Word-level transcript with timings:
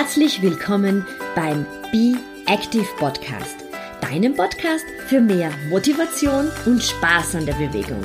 Herzlich 0.00 0.40
willkommen 0.42 1.04
beim 1.34 1.66
Be 1.90 2.16
Active 2.46 2.86
Podcast, 2.98 3.64
deinem 4.00 4.32
Podcast 4.32 4.84
für 5.08 5.20
mehr 5.20 5.50
Motivation 5.70 6.48
und 6.66 6.80
Spaß 6.80 7.34
an 7.34 7.46
der 7.46 7.54
Bewegung. 7.54 8.02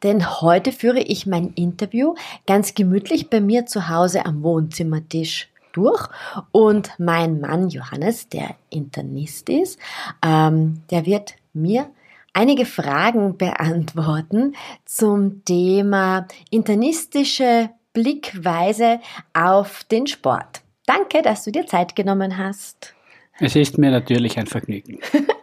denn 0.05 0.41
heute 0.41 0.71
führe 0.71 1.01
ich 1.01 1.27
mein 1.27 1.53
Interview 1.55 2.15
ganz 2.47 2.75
gemütlich 2.75 3.31
bei 3.31 3.41
mir 3.41 3.67
zu 3.67 3.89
Hause 3.89 4.27
am 4.27 4.45
Wohnzimmertisch 4.45 5.49
durch 5.73 6.09
und 6.53 6.93
mein 6.99 7.41
Mann 7.41 7.69
Johannes, 7.69 8.29
der 8.29 8.55
Internist 8.71 9.49
ist, 9.49 9.79
ähm, 10.25 10.83
der 10.91 11.05
wird 11.05 11.35
mir 11.53 11.91
einige 12.33 12.65
Fragen 12.65 13.37
beantworten 13.37 14.55
zum 14.85 15.45
Thema 15.45 16.29
internistische 16.51 17.71
Blickweise 17.93 19.01
auf 19.35 19.83
den 19.85 20.07
Sport. 20.07 20.63
Danke, 20.87 21.23
dass 21.23 21.43
du 21.43 21.51
dir 21.51 21.67
Zeit 21.67 21.97
genommen 21.97 22.39
hast. 22.39 22.95
Es 23.41 23.57
ist 23.57 23.79
mir 23.79 23.91
natürlich 23.91 24.39
ein 24.39 24.47
Vergnügen. 24.47 25.01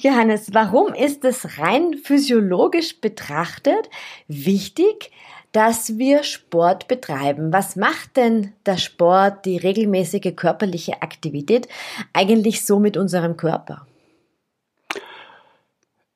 Johannes, 0.00 0.52
warum 0.52 0.94
ist 0.94 1.24
es 1.24 1.58
rein 1.58 1.94
physiologisch 1.94 3.00
betrachtet 3.00 3.88
wichtig, 4.28 5.10
dass 5.52 5.98
wir 5.98 6.24
Sport 6.24 6.88
betreiben? 6.88 7.52
Was 7.52 7.76
macht 7.76 8.16
denn 8.16 8.52
der 8.66 8.76
Sport, 8.76 9.44
die 9.44 9.56
regelmäßige 9.56 10.34
körperliche 10.34 11.02
Aktivität 11.02 11.68
eigentlich 12.12 12.64
so 12.64 12.80
mit 12.80 12.96
unserem 12.96 13.36
Körper? 13.36 13.86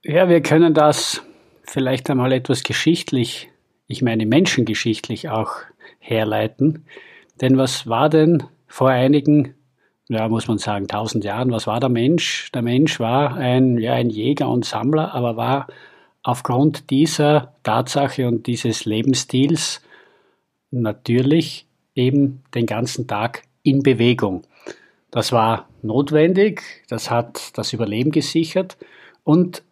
Ja, 0.02 0.28
wir 0.28 0.42
können 0.42 0.74
das 0.74 1.22
vielleicht 1.62 2.10
einmal 2.10 2.32
etwas 2.32 2.62
geschichtlich, 2.62 3.48
ich 3.86 4.02
meine 4.02 4.26
menschengeschichtlich 4.26 5.28
auch 5.28 5.52
herleiten. 5.98 6.84
Denn 7.40 7.58
was 7.58 7.86
war 7.86 8.08
denn 8.08 8.44
vor 8.66 8.90
einigen 8.90 9.54
ja, 10.08 10.28
muss 10.28 10.48
man 10.48 10.58
sagen, 10.58 10.88
tausend 10.88 11.24
Jahren. 11.24 11.50
Was 11.50 11.66
war 11.66 11.80
der 11.80 11.90
Mensch? 11.90 12.50
Der 12.52 12.62
Mensch 12.62 12.98
war 12.98 13.36
ein, 13.36 13.78
ja, 13.78 13.92
ein 13.92 14.10
Jäger 14.10 14.48
und 14.48 14.64
Sammler, 14.64 15.14
aber 15.14 15.36
war 15.36 15.66
aufgrund 16.22 16.90
dieser 16.90 17.54
Tatsache 17.62 18.26
und 18.26 18.46
dieses 18.46 18.84
Lebensstils 18.84 19.82
natürlich 20.70 21.66
eben 21.94 22.42
den 22.54 22.66
ganzen 22.66 23.06
Tag 23.06 23.42
in 23.62 23.82
Bewegung. 23.82 24.42
Das 25.10 25.32
war 25.32 25.68
notwendig, 25.82 26.62
das 26.88 27.10
hat 27.10 27.56
das 27.56 27.72
Überleben 27.72 28.10
gesichert 28.10 28.76
und 29.24 29.62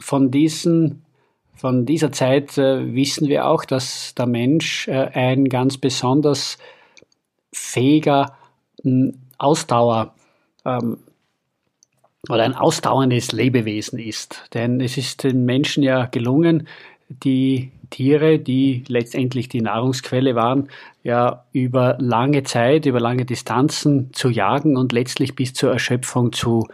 von 0.00 0.30
diesen 0.30 1.04
von 1.54 1.86
dieser 1.86 2.10
Zeit 2.10 2.58
äh, 2.58 2.92
wissen 2.92 3.28
wir 3.28 3.46
auch, 3.46 3.64
dass 3.64 4.16
der 4.16 4.26
Mensch 4.26 4.88
äh, 4.88 5.10
ein 5.12 5.44
ganz 5.44 5.78
besonders 5.78 6.58
fähiger 7.52 8.36
Ausdauer 9.42 10.14
ähm, 10.64 10.98
oder 12.28 12.44
ein 12.44 12.54
ausdauerndes 12.54 13.32
Lebewesen 13.32 13.98
ist. 13.98 14.44
Denn 14.54 14.80
es 14.80 14.96
ist 14.96 15.24
den 15.24 15.44
Menschen 15.44 15.82
ja 15.82 16.06
gelungen, 16.06 16.68
die 17.08 17.72
Tiere, 17.90 18.38
die 18.38 18.84
letztendlich 18.88 19.48
die 19.48 19.60
Nahrungsquelle 19.60 20.34
waren, 20.34 20.68
ja 21.02 21.44
über 21.52 21.96
lange 22.00 22.42
Zeit, 22.42 22.86
über 22.86 23.00
lange 23.00 23.24
Distanzen 23.24 24.12
zu 24.12 24.30
jagen 24.30 24.76
und 24.76 24.92
letztlich 24.92 25.34
bis 25.34 25.52
zur 25.52 25.72
Erschöpfung 25.72 26.32
zu 26.32 26.66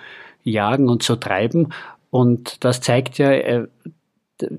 jagen 0.44 0.88
und 0.88 1.02
zu 1.02 1.16
treiben. 1.16 1.72
Und 2.10 2.64
das 2.64 2.80
zeigt 2.80 3.18
ja, 3.18 3.32
äh, 3.32 3.66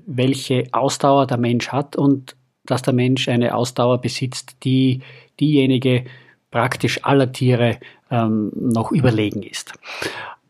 welche 0.06 0.64
Ausdauer 0.72 1.26
der 1.26 1.38
Mensch 1.38 1.68
hat 1.68 1.96
und 1.96 2.36
dass 2.64 2.82
der 2.82 2.94
Mensch 2.94 3.28
eine 3.28 3.54
Ausdauer 3.54 4.00
besitzt, 4.00 4.56
die 4.64 5.00
diejenige 5.40 6.04
praktisch 6.50 7.04
aller 7.04 7.32
Tiere 7.32 7.78
ähm, 8.10 8.50
noch 8.54 8.92
überlegen 8.92 9.42
ist. 9.42 9.72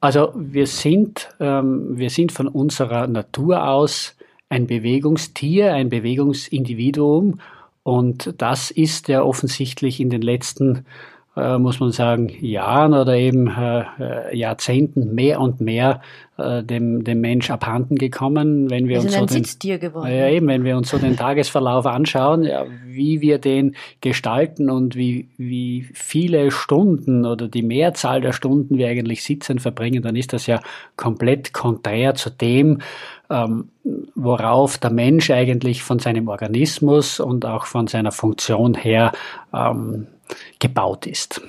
Also 0.00 0.32
wir 0.34 0.66
sind, 0.66 1.28
ähm, 1.40 1.98
wir 1.98 2.10
sind 2.10 2.32
von 2.32 2.48
unserer 2.48 3.06
Natur 3.06 3.68
aus 3.68 4.16
ein 4.48 4.66
Bewegungstier, 4.66 5.74
ein 5.74 5.90
Bewegungsindividuum 5.90 7.40
und 7.82 8.34
das 8.38 8.70
ist 8.70 9.08
ja 9.08 9.22
offensichtlich 9.22 10.00
in 10.00 10.10
den 10.10 10.22
letzten 10.22 10.86
äh, 11.36 11.58
muss 11.58 11.78
man 11.78 11.92
sagen, 11.92 12.28
Jahren 12.40 12.92
oder 12.92 13.14
eben 13.14 13.46
äh, 13.48 13.84
äh, 14.00 14.36
Jahrzehnten 14.36 15.14
mehr 15.14 15.40
und 15.40 15.60
mehr 15.60 16.02
äh, 16.38 16.64
dem, 16.64 17.04
dem 17.04 17.20
Mensch 17.20 17.50
abhanden 17.50 17.96
gekommen. 17.96 18.68
Wenn 18.68 18.88
wir, 18.88 19.02
wir 19.02 19.04
uns 19.04 19.14
so 19.14 19.26
den. 19.26 19.44
Ja, 20.04 20.28
eben, 20.28 20.48
wenn 20.48 20.64
wir 20.64 20.76
uns 20.76 20.90
so 20.90 20.98
den 20.98 21.16
Tagesverlauf 21.16 21.86
anschauen, 21.86 22.42
ja, 22.42 22.66
wie 22.84 23.20
wir 23.20 23.38
den 23.38 23.76
gestalten 24.00 24.70
und 24.70 24.96
wie, 24.96 25.28
wie 25.36 25.86
viele 25.92 26.50
Stunden 26.50 27.24
oder 27.24 27.46
die 27.46 27.62
Mehrzahl 27.62 28.20
der 28.20 28.32
Stunden 28.32 28.76
wir 28.76 28.88
eigentlich 28.88 29.22
sitzen 29.22 29.60
verbringen, 29.60 30.02
dann 30.02 30.16
ist 30.16 30.32
das 30.32 30.46
ja 30.46 30.60
komplett 30.96 31.52
konträr 31.52 32.16
zu 32.16 32.30
dem, 32.30 32.80
ähm, 33.30 33.68
worauf 34.16 34.78
der 34.78 34.90
Mensch 34.90 35.30
eigentlich 35.30 35.84
von 35.84 36.00
seinem 36.00 36.26
Organismus 36.26 37.20
und 37.20 37.46
auch 37.46 37.66
von 37.66 37.86
seiner 37.86 38.10
Funktion 38.10 38.74
her 38.74 39.12
ähm, 39.54 40.08
gebaut 40.58 41.06
ist. 41.06 41.40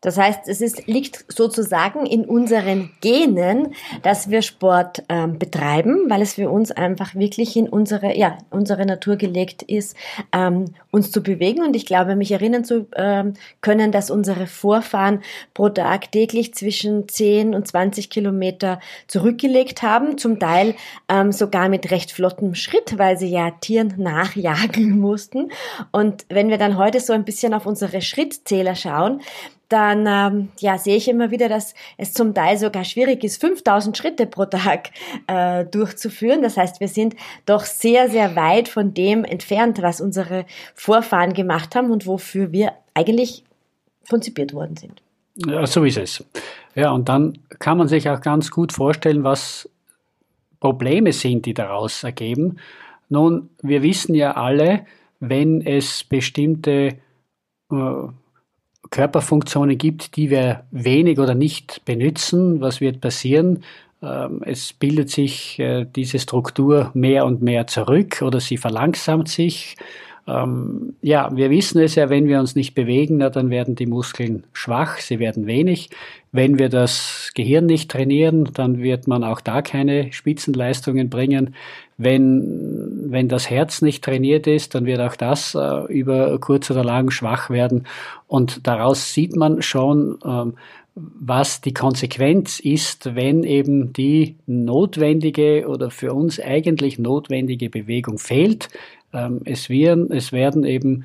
Das 0.00 0.16
heißt, 0.16 0.40
es 0.46 0.62
ist, 0.62 0.86
liegt 0.86 1.26
sozusagen 1.28 2.06
in 2.06 2.24
unseren 2.24 2.90
Genen, 3.02 3.74
dass 4.02 4.30
wir 4.30 4.40
Sport 4.40 5.02
ähm, 5.10 5.38
betreiben, 5.38 6.08
weil 6.08 6.22
es 6.22 6.34
für 6.34 6.48
uns 6.48 6.70
einfach 6.70 7.14
wirklich 7.14 7.54
in 7.56 7.68
unsere, 7.68 8.16
ja, 8.16 8.38
unsere 8.48 8.86
Natur 8.86 9.16
gelegt 9.16 9.62
ist, 9.62 9.94
ähm, 10.32 10.66
uns 10.90 11.10
zu 11.10 11.22
bewegen. 11.22 11.62
Und 11.62 11.76
ich 11.76 11.84
glaube, 11.84 12.16
mich 12.16 12.32
erinnern 12.32 12.64
zu 12.64 12.86
ähm, 12.96 13.34
können, 13.60 13.92
dass 13.92 14.10
unsere 14.10 14.46
Vorfahren 14.46 15.20
pro 15.52 15.68
Tag 15.68 16.12
täglich 16.12 16.54
zwischen 16.54 17.06
10 17.06 17.54
und 17.54 17.68
20 17.68 18.08
Kilometer 18.08 18.80
zurückgelegt 19.06 19.82
haben, 19.82 20.16
zum 20.16 20.38
Teil 20.38 20.76
ähm, 21.10 21.30
sogar 21.30 21.68
mit 21.68 21.90
recht 21.90 22.10
flottem 22.12 22.54
Schritt, 22.54 22.96
weil 22.96 23.18
sie 23.18 23.28
ja 23.28 23.50
Tieren 23.50 23.94
nachjagen 23.98 24.98
mussten. 24.98 25.50
Und 25.92 26.24
wenn 26.30 26.48
wir 26.48 26.56
dann 26.56 26.78
heute 26.78 27.00
so 27.00 27.12
ein 27.12 27.24
bisschen 27.24 27.52
auf 27.52 27.66
unsere 27.66 28.00
Schrittzähler 28.00 28.74
schauen, 28.74 29.20
dann 29.70 30.06
ähm, 30.06 30.48
ja, 30.58 30.76
sehe 30.78 30.96
ich 30.96 31.08
immer 31.08 31.30
wieder, 31.30 31.48
dass 31.48 31.74
es 31.96 32.12
zum 32.12 32.34
Teil 32.34 32.58
sogar 32.58 32.84
schwierig 32.84 33.24
ist, 33.24 33.40
5000 33.40 33.96
Schritte 33.96 34.26
pro 34.26 34.44
Tag 34.44 34.90
äh, 35.26 35.64
durchzuführen. 35.64 36.42
Das 36.42 36.56
heißt, 36.56 36.80
wir 36.80 36.88
sind 36.88 37.14
doch 37.46 37.64
sehr, 37.64 38.10
sehr 38.10 38.36
weit 38.36 38.68
von 38.68 38.92
dem 38.92 39.24
entfernt, 39.24 39.80
was 39.80 40.00
unsere 40.00 40.44
Vorfahren 40.74 41.32
gemacht 41.32 41.74
haben 41.74 41.90
und 41.90 42.06
wofür 42.06 42.52
wir 42.52 42.72
eigentlich 42.94 43.44
konzipiert 44.08 44.52
worden 44.52 44.76
sind. 44.76 45.02
Ja, 45.36 45.66
so 45.66 45.84
ist 45.84 45.96
es. 45.96 46.24
Ja, 46.74 46.90
und 46.90 47.08
dann 47.08 47.38
kann 47.60 47.78
man 47.78 47.88
sich 47.88 48.10
auch 48.10 48.20
ganz 48.20 48.50
gut 48.50 48.72
vorstellen, 48.72 49.24
was 49.24 49.68
Probleme 50.58 51.12
sind, 51.12 51.46
die 51.46 51.54
daraus 51.54 52.04
ergeben. 52.04 52.58
Nun, 53.08 53.50
wir 53.62 53.82
wissen 53.82 54.14
ja 54.14 54.32
alle, 54.32 54.84
wenn 55.20 55.60
es 55.62 56.04
bestimmte 56.04 56.98
äh, 57.70 58.06
Körperfunktionen 58.90 59.78
gibt, 59.78 60.16
die 60.16 60.30
wir 60.30 60.64
wenig 60.70 61.18
oder 61.18 61.34
nicht 61.34 61.84
benutzen, 61.84 62.60
was 62.60 62.80
wird 62.80 63.00
passieren? 63.00 63.62
Ähm, 64.02 64.42
es 64.44 64.72
bildet 64.72 65.10
sich 65.10 65.58
äh, 65.58 65.86
diese 65.94 66.18
Struktur 66.18 66.90
mehr 66.94 67.24
und 67.24 67.42
mehr 67.42 67.66
zurück 67.66 68.22
oder 68.22 68.40
sie 68.40 68.56
verlangsamt 68.56 69.28
sich. 69.28 69.76
Ähm, 70.26 70.94
ja, 71.02 71.30
wir 71.34 71.50
wissen 71.50 71.80
es 71.80 71.94
ja, 71.94 72.10
wenn 72.10 72.28
wir 72.28 72.40
uns 72.40 72.54
nicht 72.54 72.74
bewegen, 72.74 73.18
na, 73.18 73.30
dann 73.30 73.50
werden 73.50 73.74
die 73.74 73.86
Muskeln 73.86 74.44
schwach, 74.52 74.98
sie 74.98 75.18
werden 75.18 75.46
wenig. 75.46 75.90
Wenn 76.32 76.58
wir 76.58 76.68
das 76.68 77.32
Gehirn 77.34 77.66
nicht 77.66 77.90
trainieren, 77.90 78.50
dann 78.54 78.80
wird 78.80 79.08
man 79.08 79.24
auch 79.24 79.40
da 79.40 79.62
keine 79.62 80.12
Spitzenleistungen 80.12 81.10
bringen. 81.10 81.54
Wenn, 81.96 83.10
wenn 83.10 83.28
das 83.28 83.50
Herz 83.50 83.82
nicht 83.82 84.04
trainiert 84.04 84.46
ist, 84.46 84.74
dann 84.74 84.86
wird 84.86 85.00
auch 85.00 85.16
das 85.16 85.54
äh, 85.54 85.92
über 85.92 86.38
kurz 86.38 86.70
oder 86.70 86.84
lang 86.84 87.10
schwach 87.10 87.50
werden. 87.50 87.86
Und 88.26 88.66
daraus 88.66 89.12
sieht 89.12 89.36
man 89.36 89.60
schon, 89.62 90.18
ähm, 90.24 90.54
was 90.94 91.60
die 91.60 91.74
Konsequenz 91.74 92.60
ist, 92.60 93.14
wenn 93.14 93.44
eben 93.44 93.92
die 93.92 94.36
notwendige 94.46 95.66
oder 95.68 95.90
für 95.90 96.12
uns 96.12 96.40
eigentlich 96.40 96.98
notwendige 96.98 97.70
Bewegung 97.70 98.18
fehlt. 98.18 98.68
Ähm, 99.12 99.40
es, 99.44 99.68
werden, 99.68 100.10
es 100.10 100.32
werden 100.32 100.64
eben 100.64 101.04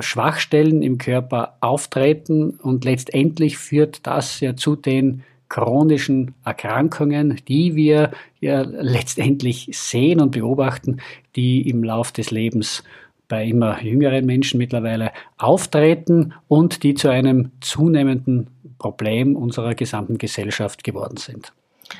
Schwachstellen 0.00 0.82
im 0.82 0.98
Körper 0.98 1.56
auftreten 1.60 2.50
und 2.50 2.84
letztendlich 2.84 3.58
führt 3.58 4.06
das 4.06 4.40
ja 4.40 4.54
zu 4.54 4.76
den 4.76 5.22
chronischen 5.48 6.34
Erkrankungen, 6.44 7.40
die 7.48 7.74
wir 7.74 8.10
ja 8.40 8.60
letztendlich 8.62 9.70
sehen 9.72 10.20
und 10.20 10.32
beobachten, 10.32 11.00
die 11.36 11.68
im 11.68 11.82
Lauf 11.82 12.12
des 12.12 12.30
Lebens 12.30 12.84
bei 13.28 13.46
immer 13.46 13.82
jüngeren 13.82 14.26
Menschen 14.26 14.58
mittlerweile 14.58 15.12
auftreten 15.36 16.34
und 16.48 16.82
die 16.82 16.94
zu 16.94 17.08
einem 17.08 17.52
zunehmenden 17.60 18.48
Problem 18.78 19.36
unserer 19.36 19.74
gesamten 19.74 20.18
Gesellschaft 20.18 20.84
geworden 20.84 21.16
sind. 21.16 21.52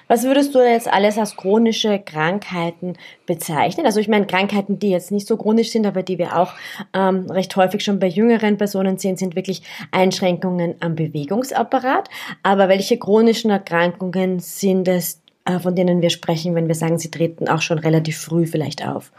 Was 0.06 0.24
würdest 0.24 0.54
du 0.54 0.60
jetzt 0.60 0.92
alles 0.92 1.18
als 1.18 1.36
chronische 1.36 1.98
Krankheiten 1.98 2.94
bezeichnen? 3.26 3.86
Also 3.86 4.00
ich 4.00 4.08
meine 4.08 4.26
Krankheiten, 4.26 4.78
die 4.78 4.90
jetzt 4.90 5.10
nicht 5.10 5.26
so 5.26 5.36
chronisch 5.36 5.70
sind, 5.70 5.86
aber 5.86 6.02
die 6.02 6.18
wir 6.18 6.36
auch 6.36 6.52
ähm, 6.94 7.30
recht 7.30 7.54
häufig 7.56 7.82
schon 7.84 7.98
bei 7.98 8.06
jüngeren 8.06 8.56
Personen 8.56 8.98
sehen, 8.98 9.16
sind 9.16 9.36
wirklich 9.36 9.62
Einschränkungen 9.90 10.76
am 10.80 10.94
Bewegungsapparat. 10.94 12.08
Aber 12.42 12.68
welche 12.68 12.98
chronischen 12.98 13.50
Erkrankungen 13.50 14.40
sind 14.40 14.88
es, 14.88 15.20
von 15.60 15.74
denen 15.74 16.02
wir 16.02 16.10
sprechen, 16.10 16.54
wenn 16.54 16.68
wir 16.68 16.74
sagen, 16.74 16.98
sie 16.98 17.10
treten 17.10 17.48
auch 17.48 17.62
schon 17.62 17.78
relativ 17.78 18.18
früh 18.18 18.46
vielleicht 18.46 18.86
auf? 18.86 19.10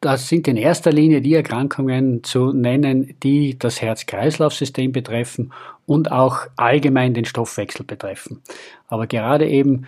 Das 0.00 0.28
sind 0.28 0.46
in 0.46 0.56
erster 0.56 0.92
Linie 0.92 1.20
die 1.20 1.34
Erkrankungen 1.34 2.22
zu 2.22 2.52
nennen, 2.52 3.14
die 3.22 3.58
das 3.58 3.82
Herz-Kreislauf-System 3.82 4.92
betreffen 4.92 5.52
und 5.86 6.12
auch 6.12 6.46
allgemein 6.56 7.14
den 7.14 7.24
Stoffwechsel 7.24 7.84
betreffen. 7.84 8.40
Aber 8.88 9.06
gerade 9.06 9.48
eben, 9.48 9.86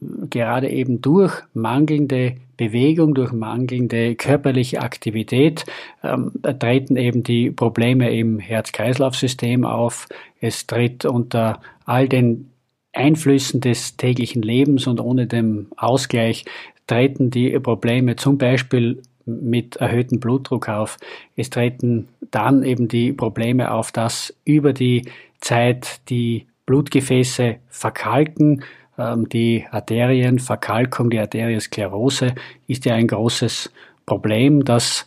gerade 0.00 0.68
eben 0.68 1.00
durch 1.00 1.32
mangelnde 1.54 2.36
Bewegung, 2.56 3.14
durch 3.14 3.32
mangelnde 3.32 4.14
körperliche 4.14 4.80
Aktivität 4.80 5.64
ähm, 6.02 6.32
treten 6.60 6.96
eben 6.96 7.22
die 7.22 7.50
Probleme 7.50 8.16
im 8.16 8.38
Herz-Kreislauf-System 8.38 9.64
auf. 9.64 10.06
Es 10.40 10.66
tritt 10.66 11.04
unter 11.04 11.60
all 11.84 12.08
den 12.08 12.50
Einflüssen 12.94 13.60
des 13.60 13.96
täglichen 13.96 14.42
Lebens 14.42 14.86
und 14.86 15.00
ohne 15.00 15.26
dem 15.26 15.68
Ausgleich 15.76 16.44
treten 16.86 17.30
die 17.30 17.58
Probleme 17.60 18.16
zum 18.16 18.38
Beispiel 18.38 19.02
mit 19.26 19.76
erhöhtem 19.76 20.20
Blutdruck 20.20 20.68
auf. 20.68 20.98
Es 21.36 21.50
treten 21.50 22.08
dann 22.30 22.62
eben 22.62 22.88
die 22.88 23.12
Probleme 23.12 23.72
auf, 23.72 23.90
dass 23.92 24.34
über 24.44 24.72
die 24.72 25.08
Zeit 25.40 26.08
die 26.08 26.46
Blutgefäße 26.66 27.56
verkalken, 27.68 28.64
ähm, 28.98 29.28
die 29.28 29.64
Arterienverkalkung, 29.70 31.10
die 31.10 31.18
Arteriosklerose 31.18 32.34
ist 32.66 32.84
ja 32.84 32.94
ein 32.94 33.08
großes 33.08 33.72
Problem, 34.06 34.64
das 34.64 35.06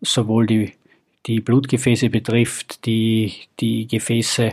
sowohl 0.00 0.46
die, 0.46 0.72
die 1.26 1.40
Blutgefäße 1.40 2.10
betrifft, 2.10 2.84
die 2.86 3.32
die 3.60 3.86
Gefäße 3.86 4.52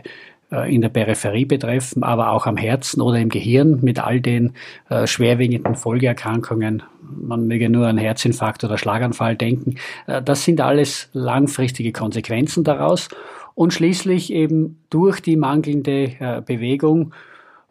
in 0.51 0.81
der 0.81 0.89
Peripherie 0.89 1.45
betreffen, 1.45 2.03
aber 2.03 2.31
auch 2.31 2.45
am 2.45 2.57
Herzen 2.57 3.01
oder 3.01 3.19
im 3.19 3.30
Gehirn 3.30 3.80
mit 3.81 4.00
all 4.00 4.19
den 4.19 4.53
äh, 4.89 5.07
schwerwiegenden 5.07 5.75
Folgeerkrankungen. 5.75 6.83
Man 7.01 7.48
möge 7.48 7.69
nur 7.69 7.88
an 7.88 7.98
Herzinfarkt 7.98 8.63
oder 8.63 8.77
Schlaganfall 8.77 9.36
denken. 9.38 9.75
Äh, 10.07 10.21
das 10.21 10.44
sind 10.44 10.59
alles 10.59 11.09
langfristige 11.13 11.94
Konsequenzen 11.94 12.63
daraus. 12.63 13.07
Und 13.56 13.74
schließlich 13.74 14.31
eben 14.33 14.81
durch 14.89 15.21
die 15.21 15.36
mangelnde 15.36 16.13
äh, 16.19 16.42
Bewegung 16.45 17.13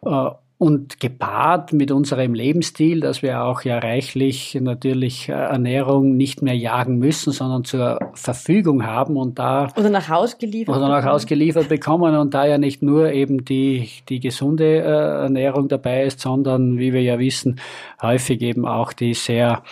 äh, 0.03 0.29
und 0.61 0.99
gepaart 0.99 1.73
mit 1.73 1.89
unserem 1.89 2.35
Lebensstil, 2.35 2.99
dass 2.99 3.23
wir 3.23 3.43
auch 3.43 3.63
ja 3.63 3.79
reichlich 3.79 4.55
natürlich 4.61 5.27
äh, 5.27 5.31
Ernährung 5.31 6.15
nicht 6.15 6.43
mehr 6.43 6.55
jagen 6.55 6.99
müssen, 6.99 7.33
sondern 7.33 7.63
zur 7.63 7.97
Verfügung 8.13 8.85
haben 8.85 9.17
und 9.17 9.39
da 9.39 9.69
oder 9.75 9.89
nach 9.89 10.07
Haus 10.07 10.37
geliefert 10.37 10.77
oder 10.77 10.87
nach 10.87 11.03
Haus 11.03 11.25
geliefert 11.25 11.67
bekommen 11.67 12.15
und 12.15 12.35
da 12.35 12.45
ja 12.45 12.59
nicht 12.59 12.83
nur 12.83 13.11
eben 13.11 13.43
die 13.43 13.89
die 14.07 14.19
gesunde 14.19 14.83
äh, 14.83 15.23
Ernährung 15.23 15.67
dabei 15.67 16.03
ist, 16.03 16.19
sondern 16.19 16.77
wie 16.77 16.93
wir 16.93 17.01
ja 17.01 17.17
wissen 17.17 17.59
häufig 17.99 18.39
eben 18.43 18.67
auch 18.67 18.93
die 18.93 19.15
sehr 19.15 19.63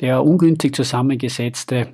der 0.00 0.24
ungünstig 0.24 0.74
zusammengesetzte 0.74 1.90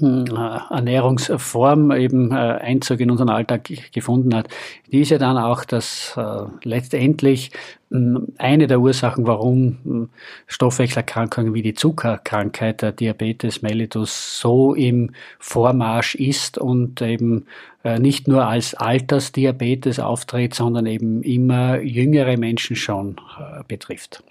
Ernährungsform 0.00 1.92
eben 1.92 2.32
äh, 2.32 2.34
Einzug 2.34 3.00
in 3.00 3.10
unseren 3.10 3.28
Alltag 3.28 3.70
gefunden 3.92 4.34
hat, 4.34 4.48
die 4.90 5.00
ist 5.00 5.10
ja 5.10 5.18
dann 5.18 5.38
auch 5.38 5.64
das 5.64 6.14
äh, 6.16 6.44
letztendlich 6.64 7.50
hm, 7.90 8.28
eine 8.38 8.66
der 8.66 8.80
Ursachen, 8.80 9.26
warum 9.26 9.78
hm, 9.84 10.08
Stoffwechselerkrankungen 10.46 11.54
wie 11.54 11.62
die 11.62 11.74
Zuckerkrankheit, 11.74 12.82
der 12.82 12.92
Diabetes 12.92 13.62
mellitus, 13.62 14.40
so 14.40 14.74
im 14.74 15.12
Vormarsch 15.38 16.14
ist 16.14 16.58
und 16.58 17.00
eben 17.00 17.46
äh, 17.77 17.77
nicht 17.98 18.26
nur 18.26 18.46
als 18.46 18.74
Altersdiabetes 18.74 20.00
auftritt, 20.00 20.52
sondern 20.54 20.86
eben 20.86 21.22
immer 21.22 21.80
jüngere 21.80 22.36
Menschen 22.36 22.74
schon 22.74 23.16
äh, 23.38 23.62
betrifft. 23.68 24.22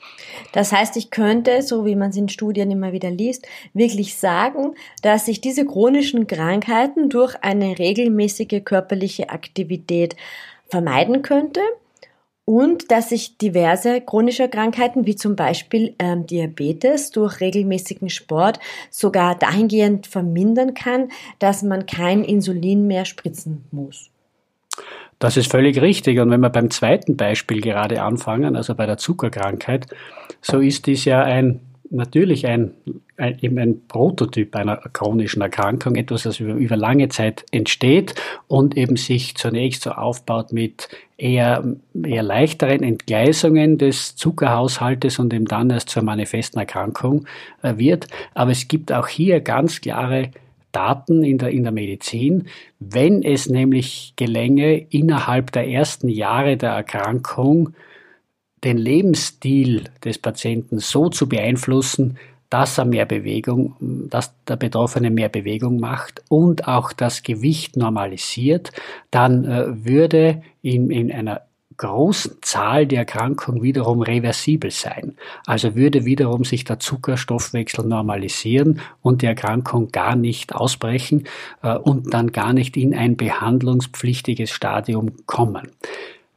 Das 0.52 0.74
heißt, 0.74 0.98
ich 0.98 1.12
könnte, 1.12 1.62
so 1.62 1.86
wie 1.86 1.96
man 1.96 2.10
es 2.10 2.18
in 2.18 2.28
Studien 2.28 2.70
immer 2.72 2.92
wieder 2.92 3.10
liest, 3.10 3.48
wirklich 3.74 4.16
sagen, 4.18 4.76
dass 5.02 5.26
sich 5.26 5.40
diese 5.40 5.66
chronischen 5.66 6.28
Krankheiten 6.28 7.10
durch 7.10 7.36
eine 7.42 7.80
regelmäßige 7.80 8.64
körperliche 8.66 9.30
Aktivität 9.30 10.16
vermeiden 10.70 11.22
könnte 11.22 11.62
und 12.48 12.92
dass 12.92 13.10
sich 13.10 13.38
diverse 13.38 14.00
chronische 14.00 14.48
Krankheiten 14.48 15.06
wie 15.06 15.18
zum 15.18 15.36
Beispiel 15.36 15.96
ähm, 16.00 16.26
Diabetes 16.26 17.12
durch 17.12 17.42
regelmäßigen 17.42 18.10
Sport 18.10 18.62
sogar 18.90 19.36
dahingehend 19.36 20.08
vermindern 20.08 20.74
kann, 20.74 21.10
dass 21.40 21.62
man 21.62 21.86
kein 21.86 22.24
Insulin 22.24 22.88
mehr 22.88 23.04
spritzen 23.04 23.66
muss. 23.72 24.12
Das 25.20 25.36
ist 25.36 25.52
völlig 25.52 25.82
richtig. 25.82 26.20
Und 26.20 26.32
wenn 26.32 26.40
wir 26.40 26.50
beim 26.50 26.72
zweiten 26.72 27.18
Beispiel 27.18 27.60
gerade 27.60 28.02
anfangen, 28.02 28.56
also 28.56 28.76
bei 28.76 28.86
der 28.86 28.98
Zuckerkrankheit, 28.98 29.88
so 30.42 30.60
ist 30.60 30.88
dies 30.88 31.04
ja 31.04 31.22
ein 31.24 31.60
natürlich 31.90 32.48
ein, 32.48 32.72
ein, 33.18 33.38
eben 33.42 33.58
ein 33.58 33.88
Prototyp 33.88 34.56
einer 34.56 34.78
chronischen 34.94 35.42
Erkrankung, 35.42 35.96
etwas, 35.96 36.24
das 36.24 36.40
über, 36.40 36.54
über 36.54 36.76
lange 36.76 37.10
Zeit 37.10 37.46
entsteht 37.52 38.16
und 38.48 38.78
eben 38.78 38.96
sich 38.96 39.36
zunächst 39.36 39.84
so 39.84 39.92
aufbaut 39.92 40.52
mit 40.52 40.90
eher, 41.18 41.64
eher 42.04 42.24
leichteren 42.24 42.84
Entgleisungen 42.84 43.78
des 43.78 44.16
Zuckerhaushaltes 44.16 45.20
und 45.20 45.34
eben 45.34 45.46
dann 45.46 45.70
erst 45.70 45.90
zur 45.90 46.04
manifesten 46.04 46.60
Erkrankung 46.60 47.26
äh, 47.62 47.78
wird. 47.78 48.08
Aber 48.34 48.52
es 48.52 48.68
gibt 48.68 48.92
auch 48.92 49.08
hier 49.08 49.42
ganz 49.42 49.82
klare 49.82 50.32
Daten 50.72 51.24
in 51.24 51.38
der, 51.38 51.50
in 51.50 51.64
der 51.64 51.72
Medizin, 51.72 52.48
wenn 52.80 53.24
es 53.24 53.50
nämlich 53.50 54.14
gelänge, 54.16 54.78
innerhalb 54.78 55.52
der 55.52 55.68
ersten 55.68 56.10
Jahre 56.10 56.58
der 56.58 56.72
Erkrankung 56.72 57.74
den 58.64 58.78
Lebensstil 58.78 59.86
des 60.04 60.18
Patienten 60.18 60.80
so 60.80 61.10
zu 61.10 61.30
beeinflussen, 61.30 62.18
dass 62.50 62.78
er 62.78 62.86
mehr 62.86 63.06
Bewegung, 63.06 63.76
dass 63.80 64.34
der 64.46 64.56
Betroffene 64.56 65.12
mehr 65.12 65.30
Bewegung 65.30 65.80
macht 65.80 66.24
und 66.30 66.68
auch 66.68 66.94
das 66.94 67.24
Gewicht 67.24 67.76
normalisiert, 67.76 68.72
dann 69.12 69.46
äh, 69.46 69.86
würde 69.86 70.42
in, 70.62 70.90
in 70.90 71.12
einer 71.12 71.42
großen 71.76 72.38
Zahl 72.42 72.88
der 72.88 73.00
Erkrankung 73.00 73.62
wiederum 73.62 74.02
reversibel 74.02 74.72
sein. 74.72 75.16
Also 75.46 75.76
würde 75.76 76.06
wiederum 76.06 76.44
sich 76.44 76.64
der 76.64 76.80
Zuckerstoffwechsel 76.80 77.86
normalisieren 77.86 78.82
und 79.02 79.22
die 79.22 79.28
Erkrankung 79.28 79.92
gar 79.92 80.16
nicht 80.16 80.56
ausbrechen 80.56 81.26
äh, 81.62 81.76
und 81.76 82.14
dann 82.14 82.32
gar 82.32 82.54
nicht 82.54 82.78
in 82.78 82.96
ein 82.96 83.16
behandlungspflichtiges 83.16 84.50
Stadium 84.50 85.12
kommen. 85.28 85.72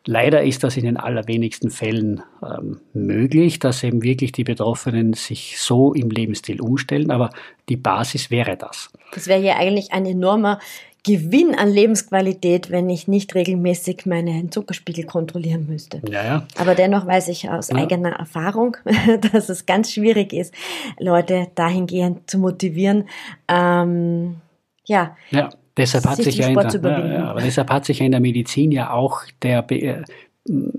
Leider 0.07 0.43
ist 0.43 0.65
das 0.65 0.77
in 0.77 0.85
den 0.85 0.97
allerwenigsten 0.97 1.71
Fällen 1.71 2.23
ähm, 2.43 2.81
möglich, 2.95 3.59
dass 3.59 3.83
eben 3.83 4.03
wirklich 4.03 4.33
die 4.33 4.45
Betroffenen 4.45 5.13
sich 5.13 5.61
so 5.61 5.93
im 5.93 6.11
Lebensstil 6.11 6.61
umstellen, 6.61 7.11
aber 7.11 7.31
die 7.69 7.77
Basis 7.77 8.31
wäre 8.31 8.57
das. 8.57 8.91
Das 9.13 9.27
wäre 9.27 9.43
ja 9.43 9.57
eigentlich 9.57 9.93
ein 9.93 10.07
enormer 10.07 10.59
Gewinn 11.03 11.55
an 11.55 11.71
Lebensqualität, 11.71 12.71
wenn 12.71 12.91
ich 12.91 13.09
nicht 13.09 13.35
regelmäßig 13.35 14.05
meinen 14.05 14.53
Zuckerspiegel 14.53 15.05
kontrollieren 15.05 15.67
müsste. 15.67 16.03
Ja, 16.11 16.25
ja. 16.25 16.47
Aber 16.57 16.75
dennoch 16.75 17.07
weiß 17.07 17.29
ich 17.29 17.49
aus 17.49 17.69
ja. 17.71 17.77
eigener 17.77 18.13
Erfahrung, 18.13 18.77
dass 19.33 19.49
es 19.49 19.65
ganz 19.65 19.93
schwierig 19.93 20.33
ist, 20.33 20.55
Leute 20.99 21.49
dahingehend 21.55 22.31
zu 22.31 22.39
motivieren. 22.39 23.09
Ähm, 23.49 24.37
ja. 24.85 25.17
ja. 25.31 25.51
Deshalb 25.77 26.07
hat 26.07 26.17
sich 26.17 26.37
ja, 26.37 26.49
in 26.49 26.55
der, 26.55 26.81
ja, 26.83 27.35
deshalb 27.35 27.71
hat 27.71 27.85
sich 27.85 28.01
ja 28.01 28.07
in 28.07 28.13
der 28.13 28.21
Medizin 28.21 28.73
ja 28.73 28.93
auch 28.93 29.23
der 29.43 29.71
äh, 29.71 30.03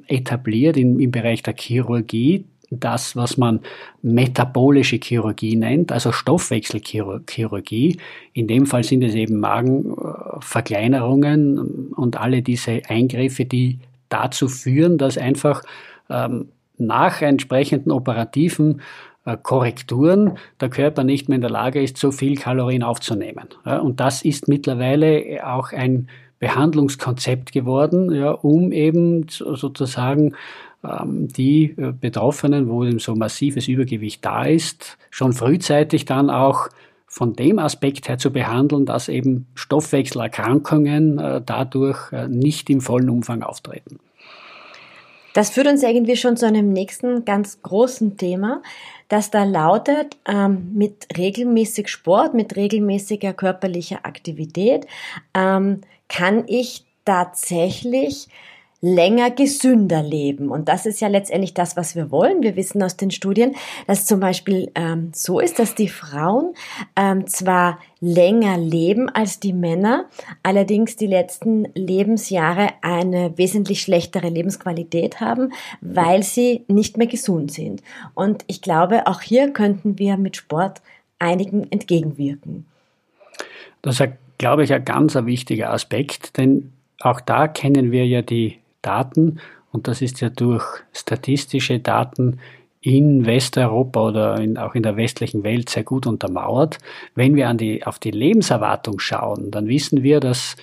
etabliert 0.08 0.78
im, 0.78 1.00
im 1.00 1.12
Bereich 1.12 1.44
der 1.44 1.56
Chirurgie 1.58 2.46
das, 2.72 3.16
was 3.18 3.38
man 3.38 3.60
metabolische 4.02 4.98
Chirurgie 4.98 5.58
nennt, 5.58 5.92
also 5.92 6.14
Stoffwechselchirurgie. 6.14 8.00
In 8.34 8.48
dem 8.48 8.66
Fall 8.66 8.84
sind 8.84 9.04
es 9.04 9.14
eben 9.14 9.42
Magenverkleinerungen 9.42 11.92
und 11.94 12.18
alle 12.18 12.42
diese 12.42 12.82
Eingriffe, 12.88 13.46
die 13.46 13.80
dazu 14.08 14.48
führen, 14.48 14.98
dass 14.98 15.18
einfach 15.18 15.64
ähm, 16.10 16.48
nach 16.78 17.22
entsprechenden 17.22 17.92
operativen 17.92 18.80
Korrekturen 19.44 20.38
der 20.60 20.70
Körper 20.70 21.04
nicht 21.04 21.30
mehr 21.30 21.36
in 21.36 21.42
der 21.42 21.52
Lage 21.52 21.82
ist, 21.82 21.98
so 21.98 22.12
viel 22.12 22.36
Kalorien 22.36 22.84
aufzunehmen. 22.84 23.50
und 23.66 24.00
das 24.00 24.24
ist 24.24 24.48
mittlerweile 24.48 25.48
auch 25.48 25.72
ein 25.72 26.08
Behandlungskonzept 26.40 27.52
geworden, 27.52 28.14
ja, 28.14 28.32
um 28.32 28.72
eben 28.72 29.28
sozusagen 29.30 30.34
ähm, 30.84 31.28
die 31.28 31.76
äh, 31.78 31.94
Betroffenen, 31.94 32.68
wo 32.68 32.84
eben 32.84 33.00
so 33.00 33.16
massives 33.16 33.68
Übergewicht 33.68 34.26
da 34.26 34.44
ist, 34.46 34.98
schon 35.12 35.34
frühzeitig 35.34 36.06
dann 36.06 36.32
auch 36.32 36.70
von 37.06 37.34
dem 37.34 37.60
Aspekt 37.60 38.10
her 38.10 38.18
zu 38.18 38.32
behandeln, 38.32 38.86
dass 38.86 39.08
eben 39.08 39.46
Stoffwechselerkrankungen 39.54 41.20
äh, 41.20 41.42
dadurch 41.46 42.12
äh, 42.12 42.28
nicht 42.28 42.70
im 42.72 42.82
vollen 42.82 43.10
Umfang 43.10 43.44
auftreten. 43.44 44.00
Das 45.34 45.52
führt 45.52 45.68
uns 45.68 45.84
irgendwie 45.84 46.18
schon 46.18 46.36
zu 46.36 46.46
einem 46.46 46.74
nächsten 46.74 47.24
ganz 47.24 47.62
großen 47.62 48.18
Thema, 48.18 48.62
das 49.12 49.30
da 49.30 49.44
lautet, 49.44 50.18
ähm, 50.26 50.72
mit 50.74 51.08
regelmäßig 51.18 51.90
Sport, 51.90 52.34
mit 52.34 52.56
regelmäßiger 52.56 53.34
körperlicher 53.34 54.06
Aktivität 54.06 54.88
ähm, 55.34 55.82
kann 56.08 56.46
ich 56.48 56.86
tatsächlich 57.04 58.30
länger 58.82 59.30
gesünder 59.30 60.02
leben. 60.02 60.50
Und 60.50 60.68
das 60.68 60.88
ist 60.88 61.00
ja 61.00 61.08
letztendlich 61.08 61.54
das, 61.54 61.78
was 61.78 61.96
wir 61.96 62.10
wollen. 62.10 62.42
Wir 62.42 62.56
wissen 62.56 62.82
aus 62.82 62.98
den 62.98 63.12
Studien, 63.12 63.56
dass 63.86 64.06
zum 64.06 64.20
Beispiel 64.20 64.72
ähm, 64.74 65.12
so 65.14 65.40
ist, 65.40 65.60
dass 65.60 65.76
die 65.76 65.88
Frauen 65.88 66.56
ähm, 66.96 67.28
zwar 67.28 67.80
länger 68.00 68.58
leben 68.58 69.08
als 69.08 69.40
die 69.40 69.54
Männer, 69.54 70.06
allerdings 70.42 70.96
die 70.96 71.06
letzten 71.06 71.68
Lebensjahre 71.76 72.70
eine 72.82 73.38
wesentlich 73.38 73.82
schlechtere 73.82 74.30
Lebensqualität 74.30 75.20
haben, 75.20 75.54
weil 75.82 76.24
sie 76.24 76.66
nicht 76.68 76.98
mehr 76.98 77.08
gesund 77.08 77.52
sind. 77.52 77.84
Und 78.16 78.44
ich 78.48 78.64
glaube, 78.64 79.06
auch 79.06 79.22
hier 79.22 79.54
könnten 79.54 80.00
wir 80.00 80.18
mit 80.18 80.38
Sport 80.38 80.82
einigen 81.20 81.72
entgegenwirken. 81.72 82.66
Das 83.84 84.00
ist, 84.00 84.10
glaube 84.40 84.64
ich, 84.64 84.74
ein 84.74 84.84
ganz 84.84 85.14
wichtiger 85.14 85.72
Aspekt, 85.72 86.38
denn 86.38 86.74
auch 87.00 87.22
da 87.22 87.48
kennen 87.48 87.92
wir 87.92 88.08
ja 88.08 88.24
die 88.24 88.61
Daten 88.82 89.40
und 89.72 89.88
das 89.88 90.02
ist 90.02 90.22
ja 90.22 90.30
durch 90.30 90.66
statistische 90.94 91.80
Daten 91.80 92.40
in 92.82 93.26
Westeuropa 93.26 94.08
oder 94.08 94.40
in, 94.40 94.58
auch 94.58 94.74
in 94.74 94.84
der 94.84 94.98
westlichen 94.98 95.44
Welt 95.44 95.70
sehr 95.70 95.84
gut 95.84 96.08
untermauert. 96.08 96.80
Wenn 97.14 97.36
wir 97.36 97.48
an 97.48 97.58
die, 97.58 97.86
auf 97.86 98.00
die 98.00 98.12
Lebenserwartung 98.12 99.00
schauen, 99.00 99.52
dann 99.52 99.68
wissen 99.68 100.04
wir, 100.04 100.20
dass 100.20 100.56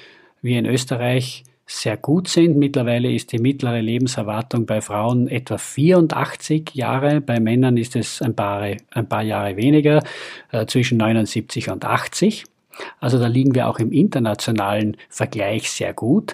wir 0.43 0.59
in 0.59 0.67
Österreich 0.67 1.45
sehr 1.65 1.97
gut 1.97 2.29
sind. 2.29 2.57
Mittlerweile 2.57 3.13
ist 3.13 3.31
die 3.33 3.39
mittlere 3.39 3.81
Lebenserwartung 3.81 4.67
bei 4.67 4.81
Frauen 4.81 5.29
etwa 5.29 5.59
84 5.59 6.75
Jahre, 6.75 7.21
bei 7.21 7.39
Männern 7.41 7.77
ist 7.77 7.95
es 7.95 8.21
ein 8.21 8.35
paar, 8.35 8.63
ein 8.63 9.09
paar 9.09 9.23
Jahre 9.23 9.57
weniger, 9.57 10.03
äh, 10.51 10.67
zwischen 10.67 10.99
79 10.99 11.71
und 11.71 11.85
80. 11.85 12.45
Also 13.01 13.19
da 13.19 13.27
liegen 13.27 13.55
wir 13.55 13.69
auch 13.69 13.79
im 13.79 13.93
internationalen 13.93 14.97
Vergleich 15.09 15.71
sehr 15.71 15.93
gut. 15.93 16.33